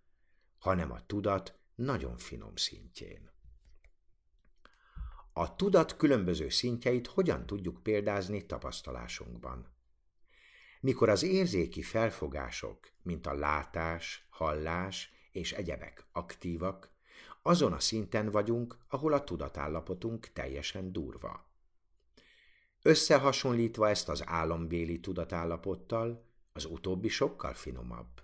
hanem 0.59 0.93
a 0.93 1.07
tudat 1.07 1.59
nagyon 1.75 2.17
finom 2.17 2.57
szintjén. 2.57 3.31
A 5.33 5.57
tudat 5.57 5.97
különböző 5.97 6.49
szintjeit 6.49 7.07
hogyan 7.07 7.47
tudjuk 7.47 7.83
példázni 7.83 8.47
tapasztalásunkban? 8.47 9.74
Mikor 10.85 11.09
az 11.09 11.23
érzéki 11.23 11.83
felfogások, 11.83 12.79
mint 13.03 13.27
a 13.27 13.35
látás, 13.35 14.27
hallás 14.31 15.13
és 15.33 15.53
egyebek 15.53 16.07
aktívak, 16.13 16.91
azon 17.43 17.73
a 17.73 17.81
szinten 17.81 18.31
vagyunk, 18.31 18.79
ahol 18.89 19.13
a 19.13 19.25
tudatállapotunk 19.25 20.33
teljesen 20.33 20.93
durva. 20.93 21.47
Összehasonlítva 22.83 23.89
ezt 23.89 24.09
az 24.09 24.27
álombéli 24.27 25.01
tudatállapottal, 25.01 26.25
az 26.53 26.65
utóbbi 26.65 27.09
sokkal 27.09 27.55
finomabb. 27.55 28.23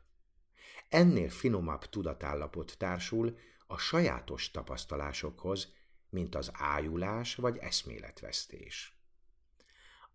Ennél 0.89 1.29
finomabb 1.29 1.85
tudatállapot 1.85 2.79
társul 2.79 3.39
a 3.67 3.79
sajátos 3.79 4.51
tapasztalásokhoz, 4.51 5.73
mint 6.11 6.35
az 6.35 6.51
ájulás 6.55 7.35
vagy 7.35 7.57
eszméletvesztés. 7.57 9.00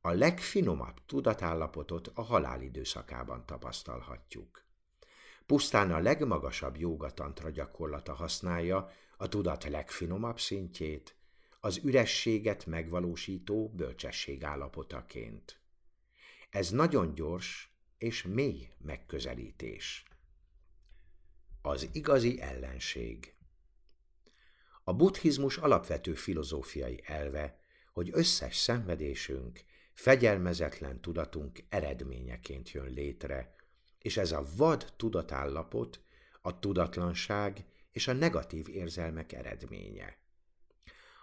A 0.06 0.12
legfinomabb 0.12 1.06
tudatállapotot 1.06 2.12
a 2.14 2.22
halál 2.22 2.62
időszakában 2.62 3.46
tapasztalhatjuk. 3.46 4.66
Pusztán 5.46 5.92
a 5.92 6.00
legmagasabb 6.00 6.78
jogatantra 6.78 7.50
gyakorlata 7.50 8.14
használja 8.14 8.92
a 9.18 9.28
tudat 9.28 9.64
legfinomabb 9.64 10.40
szintjét, 10.40 11.16
az 11.60 11.80
ürességet 11.84 12.66
megvalósító 12.66 13.70
bölcsesség 13.70 14.44
állapotaként. 14.44 15.60
Ez 16.50 16.70
nagyon 16.70 17.14
gyors 17.14 17.76
és 17.98 18.24
mély 18.24 18.70
megközelítés. 18.78 20.04
Az 21.62 21.90
igazi 21.92 22.42
ellenség 22.42 23.36
A 24.84 24.94
buddhizmus 24.94 25.58
alapvető 25.58 26.14
filozófiai 26.14 27.02
elve, 27.06 27.60
hogy 27.94 28.10
összes 28.14 28.56
szenvedésünk 28.56 29.64
fegyelmezetlen 29.96 31.02
tudatunk 31.02 31.64
eredményeként 31.70 32.72
jön 32.72 32.90
létre, 32.90 33.56
és 34.02 34.18
ez 34.18 34.32
a 34.32 34.46
vad 34.56 34.94
tudatállapot 34.98 36.00
a 36.42 36.60
tudatlanság 36.60 37.66
és 37.92 38.08
a 38.08 38.14
negatív 38.14 38.68
érzelmek 38.70 39.32
eredménye. 39.32 40.18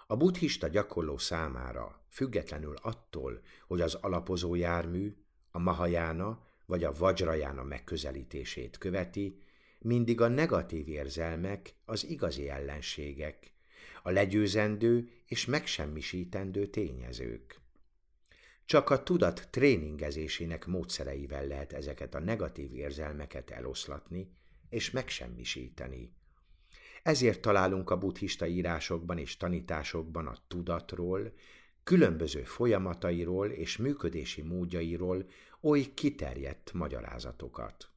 A 0.07 0.17
buddhista 0.17 0.69
gyakorló 0.69 1.19
számára, 1.19 2.05
függetlenül 2.09 2.77
attól, 2.83 3.41
hogy 3.67 3.81
az 3.81 3.95
alapozó 3.95 4.55
jármű, 4.55 5.17
a 5.51 5.59
Mahajána 5.59 6.47
vagy 6.67 6.85
a 6.85 6.93
Vajrayana 6.93 7.63
megközelítését 7.63 8.79
követi, 8.79 9.43
mindig 9.79 10.21
a 10.21 10.29
negatív 10.29 10.89
érzelmek 10.89 11.75
az 11.85 12.05
igazi 12.05 12.49
ellenségek, 12.49 13.53
a 14.03 14.11
legyőzendő 14.11 15.11
és 15.27 15.47
megsemmisítendő 15.47 16.67
tényezők. 16.67 17.62
Csak 18.73 18.91
a 18.91 19.03
tudat 19.03 19.49
tréningezésének 19.51 20.67
módszereivel 20.67 21.47
lehet 21.47 21.73
ezeket 21.73 22.15
a 22.15 22.21
negatív 22.21 22.75
érzelmeket 22.75 23.51
eloszlatni 23.51 24.31
és 24.69 24.91
megsemmisíteni. 24.91 26.13
Ezért 27.03 27.41
találunk 27.41 27.91
a 27.91 27.99
buddhista 27.99 28.47
írásokban 28.47 29.19
és 29.19 29.37
tanításokban 29.37 30.27
a 30.27 30.37
tudatról, 30.49 31.33
különböző 31.85 32.43
folyamatairól 32.43 33.51
és 33.51 33.77
működési 33.77 34.43
módjairól 34.43 35.27
oly 35.61 35.95
kiterjedt 35.95 36.73
magyarázatokat. 36.73 37.91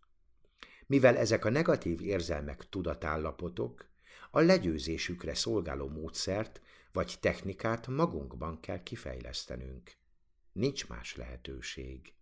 Mivel 0.85 1.17
ezek 1.17 1.45
a 1.45 1.49
negatív 1.49 2.01
érzelmek 2.01 2.69
tudatállapotok, 2.69 3.85
a 4.31 4.39
legyőzésükre 4.39 5.33
szolgáló 5.33 5.87
módszert 5.87 6.61
vagy 6.91 7.15
technikát 7.19 7.87
magunkban 7.87 8.59
kell 8.59 8.83
kifejlesztenünk. 8.83 9.91
Nincs 10.55 10.87
más 10.87 11.15
lehetőség. 11.15 12.13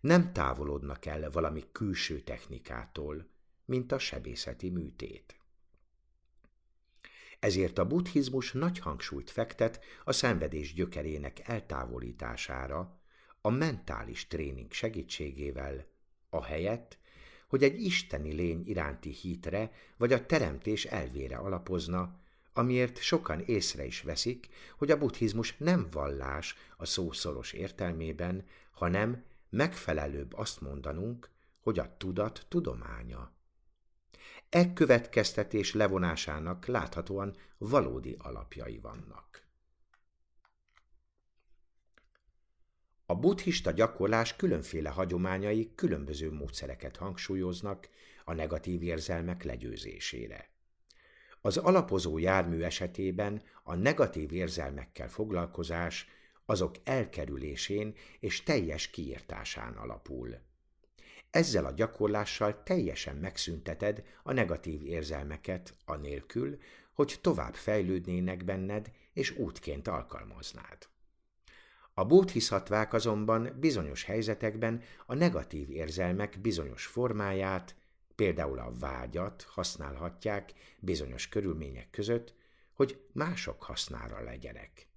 Nem 0.00 0.32
távolodnak 0.32 1.06
el 1.06 1.30
valami 1.30 1.64
külső 1.72 2.20
technikától, 2.20 3.28
mint 3.64 3.92
a 3.92 3.98
sebészeti 3.98 4.70
műtét. 4.70 5.36
Ezért 7.40 7.78
a 7.78 7.86
buddhizmus 7.86 8.52
nagy 8.52 8.78
hangsúlyt 8.78 9.30
fektet 9.30 9.84
a 10.04 10.12
szenvedés 10.12 10.74
gyökerének 10.74 11.48
eltávolítására, 11.48 13.00
a 13.40 13.50
mentális 13.50 14.26
tréning 14.26 14.72
segítségével, 14.72 15.86
a 16.30 16.44
helyett, 16.44 16.98
hogy 17.48 17.62
egy 17.62 17.80
isteni 17.80 18.32
lény 18.32 18.62
iránti 18.66 19.10
hitre 19.10 19.72
vagy 19.96 20.12
a 20.12 20.26
teremtés 20.26 20.84
elvére 20.84 21.36
alapozna, 21.36 22.20
amiért 22.56 23.00
sokan 23.00 23.40
észre 23.40 23.84
is 23.84 24.02
veszik, 24.02 24.48
hogy 24.76 24.90
a 24.90 24.98
buddhizmus 24.98 25.56
nem 25.56 25.88
vallás 25.90 26.56
a 26.76 26.86
szó 26.86 27.12
szoros 27.12 27.52
értelmében, 27.52 28.44
hanem 28.70 29.24
megfelelőbb 29.48 30.32
azt 30.34 30.60
mondanunk, 30.60 31.30
hogy 31.60 31.78
a 31.78 31.96
tudat 31.96 32.46
tudománya. 32.48 33.32
E 34.48 34.72
következtetés 34.72 35.74
levonásának 35.74 36.66
láthatóan 36.66 37.36
valódi 37.58 38.16
alapjai 38.18 38.78
vannak. 38.78 39.44
A 43.06 43.14
buddhista 43.14 43.70
gyakorlás 43.70 44.36
különféle 44.36 44.88
hagyományai 44.88 45.72
különböző 45.74 46.32
módszereket 46.32 46.96
hangsúlyoznak 46.96 47.88
a 48.24 48.32
negatív 48.32 48.82
érzelmek 48.82 49.42
legyőzésére. 49.42 50.55
Az 51.46 51.56
alapozó 51.56 52.18
jármű 52.18 52.62
esetében 52.62 53.42
a 53.62 53.74
negatív 53.74 54.32
érzelmekkel 54.32 55.08
foglalkozás 55.08 56.08
azok 56.46 56.74
elkerülésén 56.84 57.94
és 58.20 58.42
teljes 58.42 58.90
kiirtásán 58.90 59.72
alapul. 59.72 60.38
Ezzel 61.30 61.64
a 61.64 61.72
gyakorlással 61.72 62.62
teljesen 62.62 63.16
megszünteted 63.16 64.02
a 64.22 64.32
negatív 64.32 64.86
érzelmeket 64.86 65.76
anélkül, 65.84 66.58
hogy 66.92 67.18
tovább 67.20 67.54
fejlődnének 67.54 68.44
benned 68.44 68.90
és 69.12 69.36
útként 69.36 69.88
alkalmaznád. 69.88 70.88
A 71.94 72.04
bódhiszhatvák 72.04 72.92
azonban 72.92 73.56
bizonyos 73.60 74.04
helyzetekben 74.04 74.82
a 75.06 75.14
negatív 75.14 75.70
érzelmek 75.70 76.40
bizonyos 76.40 76.86
formáját, 76.86 77.76
például 78.16 78.58
a 78.58 78.72
vágyat 78.78 79.42
használhatják 79.42 80.52
bizonyos 80.80 81.28
körülmények 81.28 81.90
között, 81.90 82.34
hogy 82.72 83.06
mások 83.12 83.62
hasznára 83.62 84.22
legyenek. 84.22 84.88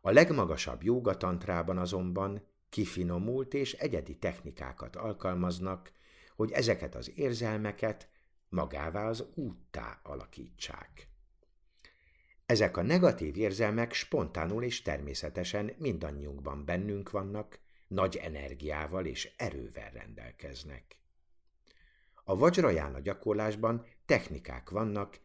A 0.00 0.10
legmagasabb 0.10 0.82
jógatantrában 0.82 1.78
azonban 1.78 2.46
kifinomult 2.68 3.54
és 3.54 3.72
egyedi 3.72 4.16
technikákat 4.16 4.96
alkalmaznak, 4.96 5.92
hogy 6.36 6.50
ezeket 6.50 6.94
az 6.94 7.12
érzelmeket 7.14 8.08
magává 8.48 9.08
az 9.08 9.24
úttá 9.34 10.00
alakítsák. 10.02 11.08
Ezek 12.46 12.76
a 12.76 12.82
negatív 12.82 13.36
érzelmek 13.36 13.92
spontánul 13.92 14.62
és 14.62 14.82
természetesen 14.82 15.74
mindannyiunkban 15.78 16.64
bennünk 16.64 17.10
vannak, 17.10 17.60
nagy 17.88 18.16
energiával 18.16 19.06
és 19.06 19.32
erővel 19.36 19.90
rendelkeznek. 19.90 21.01
A 22.24 22.36
vajraján 22.36 22.94
a 22.94 23.00
gyakorlásban 23.00 23.86
technikák 24.06 24.70
vannak, 24.70 25.20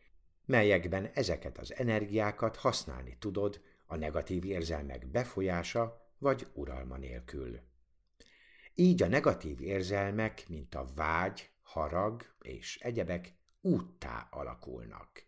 melyekben 0.45 1.09
ezeket 1.13 1.57
az 1.57 1.73
energiákat 1.75 2.55
használni 2.55 3.17
tudod 3.19 3.61
a 3.85 3.95
negatív 3.95 4.45
érzelmek 4.45 5.07
befolyása 5.07 6.11
vagy 6.17 6.47
uralma 6.53 6.97
nélkül. 6.97 7.59
Így 8.75 9.03
a 9.03 9.07
negatív 9.07 9.61
érzelmek, 9.61 10.43
mint 10.49 10.75
a 10.75 10.85
vágy, 10.95 11.49
harag 11.61 12.25
és 12.41 12.79
egyebek 12.81 13.33
úttá 13.61 14.27
alakulnak. 14.31 15.25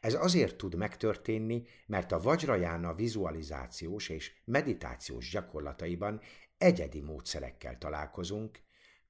Ez 0.00 0.14
azért 0.14 0.56
tud 0.56 0.74
megtörténni, 0.74 1.66
mert 1.86 2.12
a 2.12 2.20
Vajrayana 2.20 2.94
vizualizációs 2.94 4.08
és 4.08 4.32
meditációs 4.44 5.30
gyakorlataiban 5.30 6.20
egyedi 6.58 7.00
módszerekkel 7.00 7.78
találkozunk, 7.78 8.60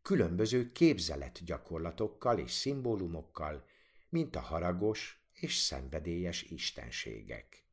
különböző 0.03 0.73
képzelet 0.73 1.45
gyakorlatokkal 1.45 2.39
és 2.39 2.51
szimbólumokkal, 2.51 3.65
mint 4.09 4.37
a 4.37 4.41
haragos 4.41 5.23
és 5.33 5.57
szenvedélyes 5.57 6.43
istenségek. 6.43 7.65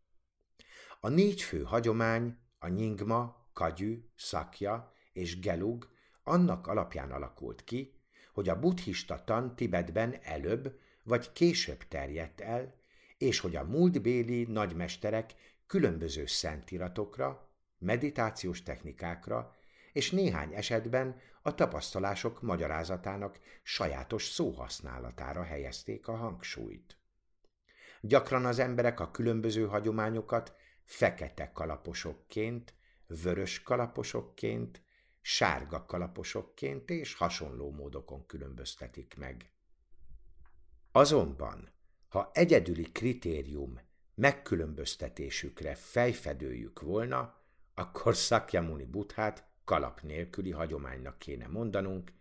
A 1.00 1.10
négy 1.10 1.42
fő 1.42 1.64
hagyomány, 1.64 2.38
a 2.60 2.68
nyingma, 2.68 3.48
kagyű, 3.54 4.06
szakja 4.16 4.94
és 5.14 5.40
gelug 5.40 5.90
annak 6.24 6.68
alapján 6.68 7.12
alakult 7.12 7.64
ki, 7.64 7.94
hogy 8.34 8.50
a 8.50 8.60
buddhista 8.60 9.24
tan 9.24 9.56
Tibetben 9.56 10.18
előbb 10.22 10.80
vagy 11.04 11.32
később 11.32 11.84
terjedt 11.88 12.42
el, 12.42 12.76
és 13.18 13.40
hogy 13.40 13.56
a 13.56 13.64
múltbéli 13.64 14.44
nagymesterek 14.44 15.36
különböző 15.68 16.26
szentiratokra, 16.26 17.50
meditációs 17.78 18.64
technikákra 18.64 19.56
és 19.94 20.12
néhány 20.12 20.54
esetben 20.54 21.22
a 21.42 21.56
tapasztalások 21.56 22.42
magyarázatának 22.42 23.40
sajátos 23.64 24.26
szóhasználatára 24.26 25.44
helyezték 25.44 26.08
a 26.08 26.16
hangsúlyt. 26.16 26.98
Gyakran 28.02 28.46
az 28.46 28.60
emberek 28.60 29.00
a 29.00 29.12
különböző 29.12 29.68
hagyományokat 29.68 30.56
fekete 30.84 31.52
kalaposokként, 31.52 32.74
vörös 33.08 33.64
kalaposokként, 33.64 34.82
sárga 35.22 35.86
kalaposokként 35.86 36.90
és 36.90 37.14
hasonló 37.14 37.72
módokon 37.72 38.26
különböztetik 38.26 39.18
meg. 39.18 39.52
Azonban 40.92 41.74
ha 42.10 42.32
egyedüli 42.34 42.92
kritérium 42.92 43.80
megkülönböztetésükre 44.16 45.76
fejfedőjük 45.76 46.82
volna, 46.82 47.38
akkor 47.74 48.16
Sakyamuni 48.16 48.86
Buddhát 48.86 49.49
kalap 49.70 50.01
nélküli 50.01 50.51
hagyománynak 50.51 51.20
kéne 51.20 51.47
mondanunk, 51.47 52.11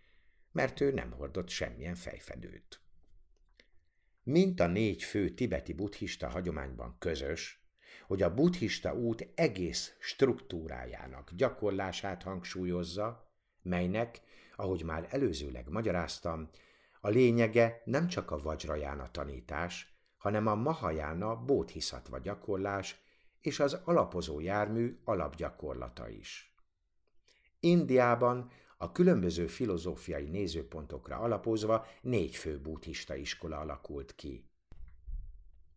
mert 0.53 0.81
ő 0.81 0.93
nem 0.93 1.11
hordott 1.11 1.49
semmilyen 1.49 1.95
fejfedőt. 1.95 2.81
Mint 4.23 4.61
a 4.61 4.67
négy 4.67 5.03
fő 5.03 5.29
tibeti 5.29 5.73
buddhista 5.73 6.29
hagyományban 6.29 6.97
közös, 6.99 7.69
hogy 8.07 8.23
a 8.23 8.35
buddhista 8.35 8.95
út 8.95 9.29
egész 9.35 9.97
struktúrájának 10.01 11.31
gyakorlását 11.35 12.23
hangsúlyozza, 12.23 13.33
melynek, 13.63 14.21
ahogy 14.57 14.83
már 14.83 15.07
előzőleg 15.11 15.69
magyaráztam, 15.69 16.51
a 17.01 17.09
lényege 17.09 17.83
nem 17.85 18.07
csak 18.09 18.31
a 18.31 18.39
vajrajána 18.39 19.11
tanítás, 19.11 19.99
hanem 20.17 20.47
a 20.47 20.55
mahajána 20.55 21.37
bódhiszatva 21.37 22.19
gyakorlás 22.19 23.01
és 23.41 23.61
az 23.61 23.81
alapozó 23.85 24.41
jármű 24.41 25.01
alapgyakorlata 25.05 26.09
is. 26.09 26.49
Indiában 27.61 28.51
a 28.77 28.93
különböző 28.93 29.47
filozófiai 29.47 30.29
nézőpontokra 30.29 31.17
alapozva 31.17 31.87
négy 32.03 32.37
fő 32.37 32.61
buddhista 32.61 33.15
iskola 33.15 33.59
alakult 33.59 34.15
ki. 34.15 34.45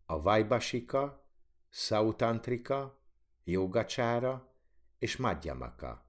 A 0.06 0.22
Vajbasika, 0.22 1.26
Sautantrika, 1.68 3.00
Jogacsára 3.44 4.54
és 4.98 5.16
Madhyamaka. 5.16 6.06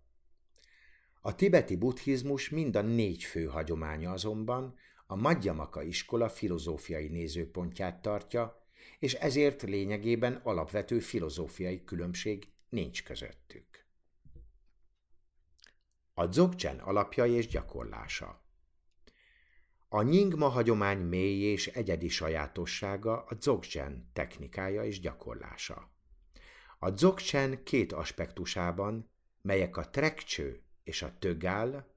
A 1.22 1.36
tibeti 1.36 1.76
buddhizmus 1.76 2.50
mind 2.50 2.76
a 2.76 2.82
négy 2.82 3.24
fő 3.24 3.46
hagyománya 3.46 4.12
azonban 4.12 4.76
a 5.08 5.16
Madhyamaka 5.16 5.84
iskola 5.84 6.30
filozófiai 6.30 7.08
nézőpontját 7.08 8.02
tartja, 8.02 8.68
és 9.00 9.14
ezért 9.14 9.62
lényegében 9.62 10.34
alapvető 10.44 11.00
filozófiai 11.00 11.84
különbség 11.84 12.48
nincs 12.70 13.04
közöttük. 13.04 13.83
A 16.14 16.26
dzogchen 16.26 16.80
alapja 16.80 17.26
és 17.26 17.48
gyakorlása 17.48 18.42
A 19.90 20.02
nyingma 20.02 20.48
hagyomány 20.48 21.00
mély 21.00 21.42
és 21.42 21.68
egyedi 21.68 22.08
sajátossága 22.08 23.24
a 23.24 23.34
dzogchen 23.34 24.10
technikája 24.14 24.84
és 24.84 25.00
gyakorlása. 25.00 25.92
A 26.80 26.90
dzogchen 26.90 27.64
két 27.64 27.92
aspektusában, 27.92 29.10
melyek 29.42 29.78
a 29.78 29.90
trekcső 29.90 30.64
és 30.84 31.02
a 31.02 31.18
tögál, 31.20 31.88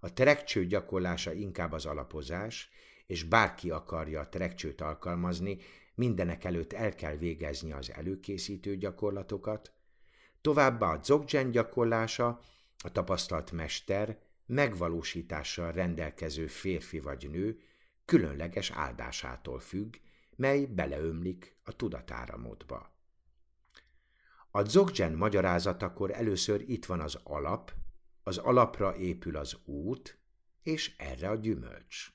a 0.00 0.12
trekcső 0.12 0.66
gyakorlása 0.66 1.32
inkább 1.32 1.72
az 1.72 1.86
alapozás, 1.86 2.70
és 3.06 3.24
bárki 3.24 3.70
akarja 3.70 4.20
a 4.20 4.28
trekcsőt 4.28 4.80
alkalmazni, 4.80 5.58
mindenek 5.94 6.44
előtt 6.44 6.72
el 6.72 6.94
kell 6.94 7.16
végezni 7.16 7.72
az 7.72 7.92
előkészítő 7.92 8.76
gyakorlatokat, 8.76 9.72
továbbá 10.40 10.92
a 10.92 10.96
dzogchen 10.96 11.50
gyakorlása, 11.50 12.40
a 12.84 12.92
tapasztalt 12.92 13.52
mester, 13.52 14.18
megvalósítással 14.46 15.72
rendelkező 15.72 16.46
férfi 16.46 17.00
vagy 17.00 17.30
nő 17.30 17.60
különleges 18.04 18.70
áldásától 18.70 19.58
függ, 19.58 19.96
mely 20.36 20.66
beleömlik 20.66 21.56
a 21.62 21.76
tudatáramodba. 21.76 22.92
A 24.50 24.62
dzogchen 24.62 25.12
magyarázatakor 25.12 26.10
először 26.10 26.64
itt 26.66 26.86
van 26.86 27.00
az 27.00 27.18
alap, 27.22 27.72
az 28.22 28.38
alapra 28.38 28.96
épül 28.96 29.36
az 29.36 29.58
út, 29.64 30.18
és 30.62 30.94
erre 30.98 31.28
a 31.28 31.34
gyümölcs. 31.34 32.12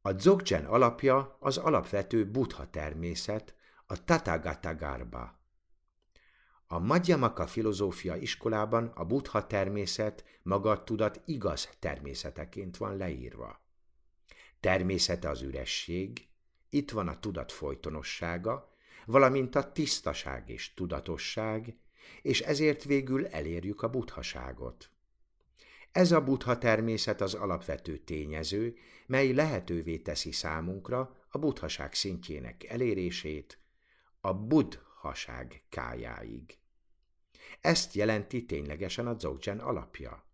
A 0.00 0.12
dzogchen 0.12 0.64
alapja 0.64 1.36
az 1.40 1.56
alapvető 1.56 2.30
buddha 2.30 2.70
természet, 2.70 3.54
a 3.86 4.04
Tathagata 4.04 4.74
Garba. 4.74 5.37
A 6.70 6.78
Madhyamaka 6.78 7.46
filozófia 7.46 8.16
iskolában 8.16 8.86
a 8.86 9.04
buddha 9.04 9.46
természet 9.46 10.24
tudat 10.84 11.20
igaz 11.24 11.68
természeteként 11.78 12.76
van 12.76 12.96
leírva. 12.96 13.60
Természete 14.60 15.28
az 15.28 15.42
üresség, 15.42 16.28
itt 16.70 16.90
van 16.90 17.08
a 17.08 17.18
tudat 17.18 17.52
folytonossága, 17.52 18.72
valamint 19.06 19.54
a 19.54 19.72
tisztaság 19.72 20.48
és 20.48 20.74
tudatosság, 20.74 21.76
és 22.22 22.40
ezért 22.40 22.84
végül 22.84 23.26
elérjük 23.26 23.82
a 23.82 23.90
buddhaságot. 23.90 24.90
Ez 25.92 26.12
a 26.12 26.20
buddha 26.20 26.58
természet 26.58 27.20
az 27.20 27.34
alapvető 27.34 27.98
tényező, 27.98 28.76
mely 29.06 29.32
lehetővé 29.32 29.98
teszi 29.98 30.32
számunkra 30.32 31.16
a 31.28 31.38
buddhaság 31.38 31.94
szintjének 31.94 32.64
elérését, 32.64 33.58
a 34.20 34.32
buddhaság 35.02 35.62
kájáig. 35.68 36.58
Ezt 37.60 37.94
jelenti 37.94 38.44
ténylegesen 38.44 39.06
a 39.06 39.14
dzogchen 39.14 39.58
alapja. 39.58 40.24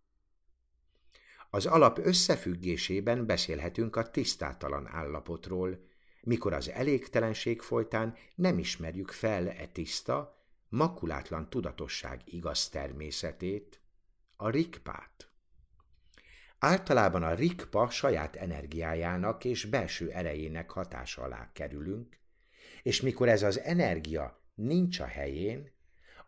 Az 1.49 1.65
alap 1.65 1.97
összefüggésében 1.97 3.25
beszélhetünk 3.25 3.95
a 3.95 4.09
tisztátalan 4.09 4.87
állapotról, 4.87 5.85
mikor 6.21 6.53
az 6.53 6.69
elégtelenség 6.69 7.61
folytán 7.61 8.15
nem 8.35 8.57
ismerjük 8.57 9.11
fel 9.11 9.49
e 9.49 9.67
tiszta, 9.67 10.43
makulátlan 10.69 11.49
tudatosság 11.49 12.21
igaz 12.25 12.69
természetét, 12.69 13.79
a 14.35 14.49
rikpát. 14.49 15.29
Általában 16.59 17.23
a 17.23 17.33
rikpa 17.33 17.89
saját 17.89 18.35
energiájának 18.35 19.43
és 19.43 19.65
belső 19.65 20.11
erejének 20.11 20.69
hatása 20.69 21.21
alá 21.21 21.51
kerülünk, 21.53 22.17
és 22.83 23.01
mikor 23.01 23.29
ez 23.29 23.43
az 23.43 23.59
energia 23.59 24.44
nincs 24.55 24.99
a 24.99 25.05
helyén, 25.05 25.71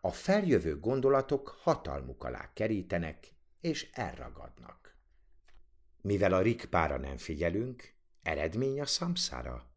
a 0.00 0.12
feljövő 0.12 0.78
gondolatok 0.80 1.48
hatalmuk 1.48 2.24
alá 2.24 2.52
kerítenek 2.52 3.32
és 3.60 3.90
elragadnak. 3.92 4.96
Mivel 6.00 6.32
a 6.32 6.40
rikpára 6.40 6.96
nem 6.96 7.16
figyelünk, 7.16 7.94
eredmény 8.22 8.80
a 8.80 8.86
szamszára. 8.86 9.70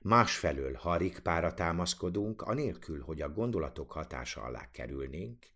Másfelől, 0.00 0.74
ha 0.74 0.90
a 0.90 0.96
rikpára 0.96 1.54
támaszkodunk, 1.54 2.42
anélkül, 2.42 3.02
hogy 3.02 3.22
a 3.22 3.32
gondolatok 3.32 3.92
hatása 3.92 4.42
alá 4.42 4.70
kerülnénk, 4.70 5.46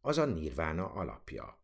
az 0.00 0.18
a 0.18 0.24
nirvána 0.24 0.86
alapja. 0.92 1.58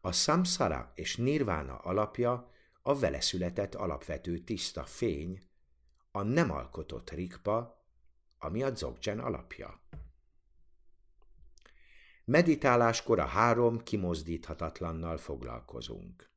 A 0.00 0.12
samsara 0.12 0.92
és 0.94 1.16
nirvána 1.16 1.76
alapja 1.76 2.50
a 2.82 2.98
vele 2.98 3.20
született 3.20 3.74
alapvető 3.74 4.38
tiszta 4.38 4.84
fény, 4.84 5.42
a 6.10 6.22
nem 6.22 6.50
alkotott 6.50 7.10
rikpa, 7.10 7.83
ami 8.44 8.62
a 8.62 8.70
dzogchen 8.70 9.18
alapja. 9.18 9.80
Meditáláskor 12.24 13.18
a 13.18 13.24
három 13.24 13.82
kimozdíthatatlannal 13.82 15.16
foglalkozunk. 15.16 16.30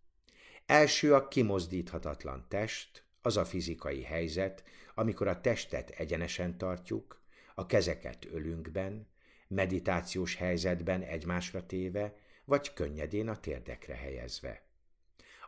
Első 0.65 1.13
a 1.13 1.27
kimozdíthatatlan 1.27 2.45
test, 2.47 3.03
az 3.21 3.37
a 3.37 3.45
fizikai 3.45 4.03
helyzet, 4.03 4.63
amikor 4.95 5.27
a 5.27 5.41
testet 5.41 5.89
egyenesen 5.89 6.57
tartjuk, 6.57 7.21
a 7.55 7.65
kezeket 7.65 8.25
ölünkben, 8.25 9.07
meditációs 9.47 10.35
helyzetben 10.35 11.01
egymásra 11.01 11.65
téve, 11.65 12.15
vagy 12.45 12.73
könnyedén 12.73 13.29
a 13.29 13.39
térdekre 13.39 13.95
helyezve. 13.95 14.61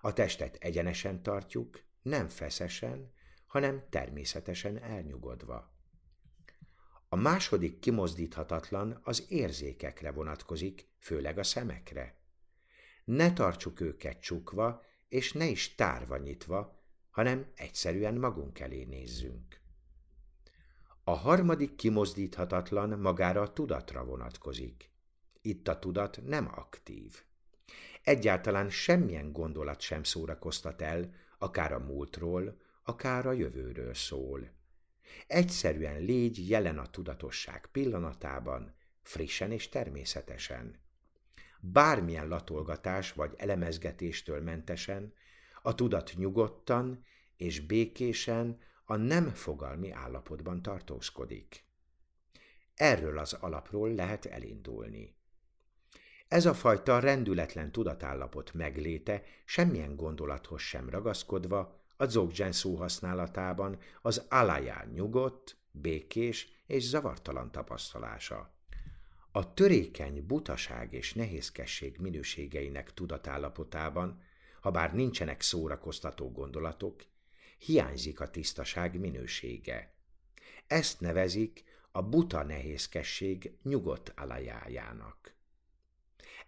A 0.01 0.13
testet 0.13 0.55
egyenesen 0.55 1.23
tartjuk, 1.23 1.81
nem 2.01 2.27
feszesen, 2.27 3.11
hanem 3.47 3.83
természetesen 3.89 4.83
elnyugodva. 4.83 5.78
A 7.11 7.15
második 7.15 7.79
kimozdíthatatlan 7.79 8.99
az 9.03 9.25
érzékekre 9.29 10.11
vonatkozik, 10.11 10.87
főleg 10.99 11.37
a 11.37 11.43
szemekre. 11.43 12.17
Ne 13.05 13.33
tartsuk 13.33 13.79
őket 13.79 14.21
csukva, 14.21 14.83
és 15.07 15.33
ne 15.33 15.45
is 15.45 15.75
tárva 15.75 16.17
nyitva, 16.17 16.83
hanem 17.09 17.51
egyszerűen 17.55 18.15
magunk 18.15 18.59
elé 18.59 18.83
nézzünk. 18.83 19.59
A 21.03 21.11
harmadik 21.11 21.75
kimozdíthatatlan 21.75 22.99
magára 22.99 23.41
a 23.41 23.53
tudatra 23.53 24.05
vonatkozik. 24.05 24.89
Itt 25.41 25.67
a 25.67 25.79
tudat 25.79 26.19
nem 26.25 26.47
aktív. 26.55 27.23
Egyáltalán 28.03 28.69
semmilyen 28.69 29.31
gondolat 29.31 29.79
sem 29.81 30.03
szórakoztat 30.03 30.81
el, 30.81 31.13
akár 31.37 31.71
a 31.71 31.79
múltról, 31.79 32.61
akár 32.83 33.25
a 33.25 33.31
jövőről 33.31 33.93
szól. 33.93 34.57
Egyszerűen 35.27 36.01
légy 36.01 36.49
jelen 36.49 36.77
a 36.77 36.89
tudatosság 36.89 37.67
pillanatában, 37.71 38.75
frissen 39.01 39.51
és 39.51 39.69
természetesen. 39.69 40.79
Bármilyen 41.59 42.27
latolgatás 42.27 43.13
vagy 43.13 43.33
elemezgetéstől 43.37 44.41
mentesen, 44.41 45.13
a 45.61 45.75
tudat 45.75 46.13
nyugodtan 46.15 47.05
és 47.37 47.59
békésen 47.59 48.59
a 48.85 48.95
nem 48.95 49.29
fogalmi 49.29 49.91
állapotban 49.91 50.61
tartózkodik. 50.61 51.63
Erről 52.75 53.17
az 53.17 53.33
alapról 53.33 53.93
lehet 53.93 54.25
elindulni. 54.25 55.15
Ez 56.27 56.45
a 56.45 56.53
fajta 56.53 56.99
rendületlen 56.99 57.71
tudatállapot 57.71 58.53
megléte 58.53 59.23
semmilyen 59.45 59.95
gondolathoz 59.95 60.61
sem 60.61 60.89
ragaszkodva 60.89 61.78
a 62.01 62.05
dzogchen 62.05 62.51
szó 62.51 62.75
használatában 62.75 63.77
az 64.01 64.25
alajá 64.29 64.85
nyugodt, 64.93 65.57
békés 65.71 66.47
és 66.65 66.83
zavartalan 66.83 67.51
tapasztalása. 67.51 68.53
A 69.31 69.53
törékeny 69.53 70.25
butaság 70.25 70.93
és 70.93 71.13
nehézkesség 71.13 71.97
minőségeinek 71.97 72.93
tudatállapotában, 72.93 74.23
ha 74.61 74.71
bár 74.71 74.93
nincsenek 74.93 75.41
szórakoztató 75.41 76.31
gondolatok, 76.31 77.05
hiányzik 77.57 78.19
a 78.19 78.29
tisztaság 78.29 78.99
minősége. 78.99 79.93
Ezt 80.67 80.99
nevezik 80.99 81.63
a 81.91 82.01
buta 82.01 82.43
nehézkesség 82.43 83.57
nyugodt 83.63 84.13
alajájának. 84.15 85.33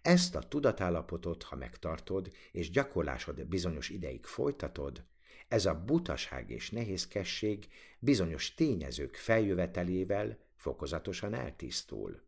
Ezt 0.02 0.34
a 0.34 0.48
tudatállapotot, 0.48 1.42
ha 1.42 1.56
megtartod, 1.56 2.32
és 2.52 2.70
gyakorlásod 2.70 3.46
bizonyos 3.46 3.88
ideig 3.88 4.24
folytatod, 4.24 5.04
ez 5.52 5.66
a 5.66 5.84
butaság 5.84 6.50
és 6.50 6.70
nehézkesség 6.70 7.68
bizonyos 7.98 8.54
tényezők 8.54 9.16
feljövetelével 9.16 10.38
fokozatosan 10.56 11.34
eltisztul. 11.34 12.22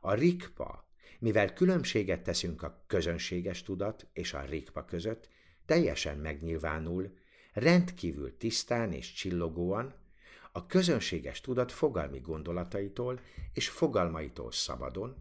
A 0.00 0.14
rikpa, 0.14 0.88
mivel 1.18 1.52
különbséget 1.52 2.22
teszünk 2.22 2.62
a 2.62 2.84
közönséges 2.86 3.62
tudat 3.62 4.06
és 4.12 4.32
a 4.32 4.44
rikpa 4.44 4.84
között, 4.84 5.28
teljesen 5.66 6.18
megnyilvánul, 6.18 7.16
rendkívül 7.52 8.36
tisztán 8.36 8.92
és 8.92 9.12
csillogóan, 9.12 9.94
a 10.52 10.66
közönséges 10.66 11.40
tudat 11.40 11.72
fogalmi 11.72 12.18
gondolataitól 12.18 13.20
és 13.52 13.68
fogalmaitól 13.68 14.52
szabadon, 14.52 15.16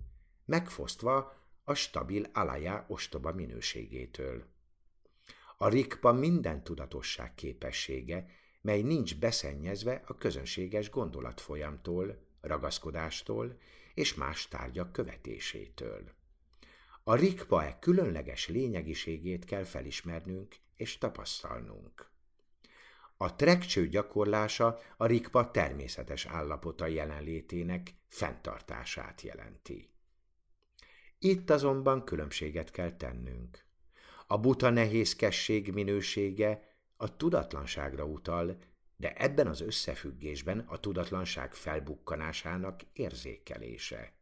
megfosztva 0.46 1.36
a 1.64 1.74
stabil 1.74 2.26
alajá 2.34 2.86
ostoba 2.88 3.34
minőségétől. 3.34 4.56
A 5.60 5.68
rikpa 5.68 6.12
minden 6.12 6.64
tudatosság 6.64 7.36
képessége, 7.36 8.26
mely 8.62 8.82
nincs 8.82 9.20
beszennyezve 9.20 10.02
a 10.06 10.18
közönséges 10.18 10.90
gondolatfolyamtól, 10.90 12.26
ragaszkodástól 12.42 13.58
és 13.94 14.14
más 14.14 14.48
tárgyak 14.48 14.92
követésétől. 14.92 16.16
A 17.04 17.16
rikpa 17.16 17.64
e 17.64 17.80
különleges 17.80 18.48
lényegiségét 18.48 19.46
kell 19.46 19.64
felismernünk 19.64 20.56
és 20.76 20.98
tapasztalnunk. 20.98 22.10
A 23.18 23.36
trekcső 23.36 23.88
gyakorlása 23.88 24.80
a 24.98 25.06
rikpa 25.06 25.52
természetes 25.52 26.26
állapota 26.26 26.86
jelenlétének 26.86 27.94
fenntartását 28.08 29.22
jelenti. 29.22 29.90
Itt 31.20 31.50
azonban 31.50 32.04
különbséget 32.04 32.72
kell 32.72 32.96
tennünk. 32.96 33.67
A 34.30 34.38
buta 34.38 34.70
nehézkesség 34.70 35.74
minősége 35.74 36.76
a 36.98 37.16
tudatlanságra 37.18 38.06
utal, 38.06 38.58
de 38.96 39.14
ebben 39.14 39.48
az 39.48 39.62
összefüggésben 39.62 40.60
a 40.60 40.80
tudatlanság 40.80 41.54
felbukkanásának 41.54 42.82
érzékelése. 42.94 44.14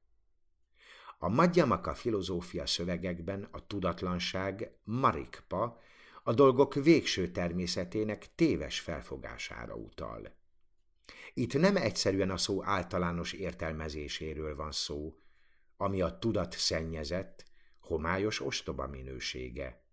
A 1.17 1.29
Madhyamaka 1.29 1.93
filozófia 1.93 2.65
szövegekben 2.65 3.47
a 3.51 3.67
tudatlanság 3.67 4.71
marikpa, 4.83 5.81
a 6.23 6.33
dolgok 6.33 6.73
végső 6.73 7.31
természetének 7.31 8.35
téves 8.35 8.79
felfogására 8.79 9.75
utal. 9.75 10.35
Itt 11.33 11.53
nem 11.53 11.77
egyszerűen 11.77 12.29
a 12.29 12.37
szó 12.37 12.63
általános 12.63 13.33
értelmezéséről 13.33 14.55
van 14.55 14.71
szó, 14.71 15.15
ami 15.77 16.01
a 16.01 16.17
tudat 16.19 16.57
szennyezett, 16.57 17.45
homályos 17.79 18.41
ostoba 18.41 18.87
minősége. 18.87 19.84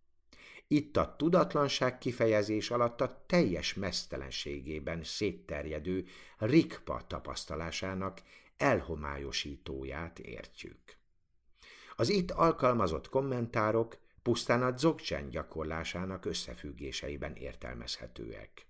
Itt 0.72 0.96
a 0.96 1.16
tudatlanság 1.16 1.98
kifejezés 1.98 2.70
alatt 2.70 3.00
a 3.00 3.24
teljes 3.26 3.74
mesztelenségében 3.74 5.04
szétterjedő 5.04 6.06
rikpa 6.38 7.04
tapasztalásának 7.06 8.22
elhomályosítóját 8.56 10.18
értjük. 10.18 10.80
Az 11.96 12.08
itt 12.08 12.30
alkalmazott 12.30 13.08
kommentárok 13.08 13.98
pusztán 14.22 14.62
a 14.62 14.70
dzogchen 14.70 15.28
gyakorlásának 15.28 16.24
összefüggéseiben 16.24 17.34
értelmezhetőek. 17.34 18.66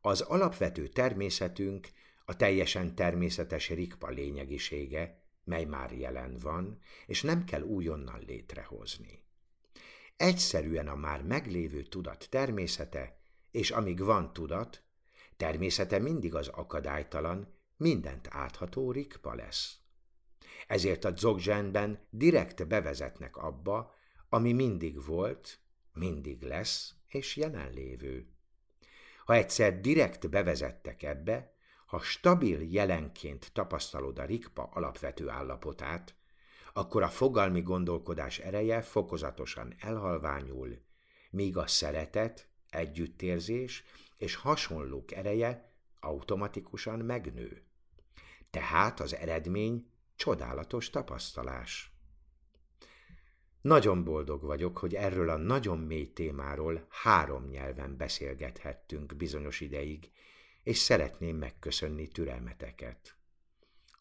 Az 0.00 0.20
alapvető 0.20 0.88
természetünk 0.88 1.88
a 2.24 2.36
teljesen 2.36 2.94
természetes 2.94 3.68
rikpa 3.68 4.08
lényegisége, 4.08 5.22
mely 5.44 5.64
már 5.64 5.92
jelen 5.92 6.36
van, 6.36 6.78
és 7.06 7.22
nem 7.22 7.44
kell 7.44 7.62
újonnan 7.62 8.22
létrehozni. 8.26 9.26
Egyszerűen 10.18 10.88
a 10.88 10.94
már 10.94 11.22
meglévő 11.22 11.82
tudat 11.82 12.26
természete, 12.30 13.18
és 13.50 13.70
amíg 13.70 14.04
van 14.04 14.32
tudat, 14.32 14.82
természete 15.36 15.98
mindig 15.98 16.34
az 16.34 16.48
akadálytalan, 16.48 17.54
mindent 17.76 18.28
átható 18.30 18.92
rikpa 18.92 19.34
lesz. 19.34 19.76
Ezért 20.66 21.04
a 21.04 21.10
dzogzsenben 21.10 22.06
direkt 22.10 22.66
bevezetnek 22.66 23.36
abba, 23.36 23.94
ami 24.28 24.52
mindig 24.52 25.04
volt, 25.06 25.58
mindig 25.92 26.42
lesz 26.42 26.94
és 27.06 27.36
jelenlévő. 27.36 28.28
Ha 29.24 29.34
egyszer 29.34 29.80
direkt 29.80 30.30
bevezettek 30.30 31.02
ebbe, 31.02 31.54
ha 31.86 32.00
stabil 32.00 32.72
jelenként 32.72 33.52
tapasztalod 33.52 34.18
a 34.18 34.24
rikpa 34.24 34.62
alapvető 34.62 35.28
állapotát, 35.28 36.17
akkor 36.72 37.02
a 37.02 37.08
fogalmi 37.08 37.62
gondolkodás 37.62 38.38
ereje 38.38 38.80
fokozatosan 38.82 39.74
elhalványul, 39.78 40.78
míg 41.30 41.56
a 41.56 41.66
szeretet, 41.66 42.48
együttérzés 42.70 43.84
és 44.16 44.34
hasonlók 44.34 45.12
ereje 45.12 45.72
automatikusan 46.00 46.98
megnő. 46.98 47.62
Tehát 48.50 49.00
az 49.00 49.14
eredmény 49.14 49.90
csodálatos 50.16 50.90
tapasztalás. 50.90 51.92
Nagyon 53.60 54.04
boldog 54.04 54.42
vagyok, 54.42 54.78
hogy 54.78 54.94
erről 54.94 55.28
a 55.28 55.36
nagyon 55.36 55.78
mély 55.78 56.12
témáról 56.12 56.86
három 56.88 57.44
nyelven 57.44 57.96
beszélgethettünk 57.96 59.16
bizonyos 59.16 59.60
ideig, 59.60 60.10
és 60.62 60.78
szeretném 60.78 61.36
megköszönni 61.36 62.08
türelmeteket. 62.08 63.17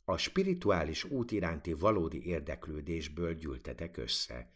A 0.10 0.18
spirituális 0.18 1.03
út 1.03 1.32
iránti 1.32 1.74
valódi 1.74 2.26
érdeklődésből 2.26 3.34
gyűltetek 3.34 3.97
össze. 3.97 4.51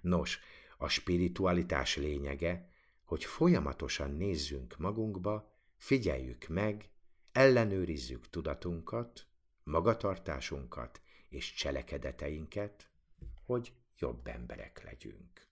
Nos, 0.00 0.38
a 0.78 0.88
spiritualitás 0.88 1.96
lényege, 1.96 2.68
hogy 3.04 3.24
folyamatosan 3.24 4.10
nézzünk 4.10 4.76
magunkba, 4.78 5.58
figyeljük 5.76 6.46
meg, 6.48 6.90
ellenőrizzük 7.32 8.30
tudatunkat, 8.30 9.26
magatartásunkat 9.62 11.00
és 11.28 11.54
cselekedeteinket, 11.54 12.88
hogy 13.42 13.72
jobb 13.98 14.26
emberek 14.26 14.84
legyünk. 14.84 15.46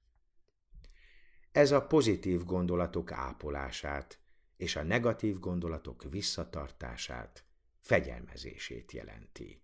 Ez 1.51 1.73
a 1.73 1.87
pozitív 1.87 2.45
gondolatok 2.45 3.13
ápolását 3.13 4.19
és 4.57 4.77
a 4.77 4.83
negatív 4.83 5.39
gondolatok 5.39 6.05
visszatartását, 6.11 7.45
fegyelmezését 7.83 8.93
jelenti. 8.93 9.63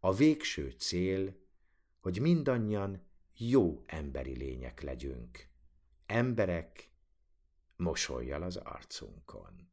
A 0.00 0.14
végső 0.14 0.70
cél, 0.70 1.36
hogy 2.00 2.20
mindannyian 2.20 3.06
jó 3.36 3.82
emberi 3.86 4.36
lények 4.36 4.80
legyünk, 4.80 5.48
emberek 6.06 6.90
mosolyjal 7.76 8.42
az 8.42 8.56
arcunkon. 8.56 9.70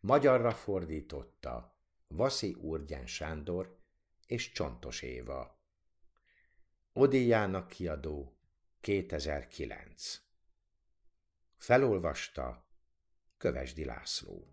Magyarra 0.00 0.54
fordította 0.54 1.78
Vaszi 2.08 2.54
Úrgyán 2.54 3.06
Sándor 3.06 3.78
és 4.26 4.52
Csontos 4.52 5.02
Éva. 5.02 5.58
Odiának 6.92 7.68
kiadó 7.68 8.38
2009 8.80 10.20
Felolvasta 11.56 12.69
Kövesdi 13.40 13.84
László. 13.84 14.46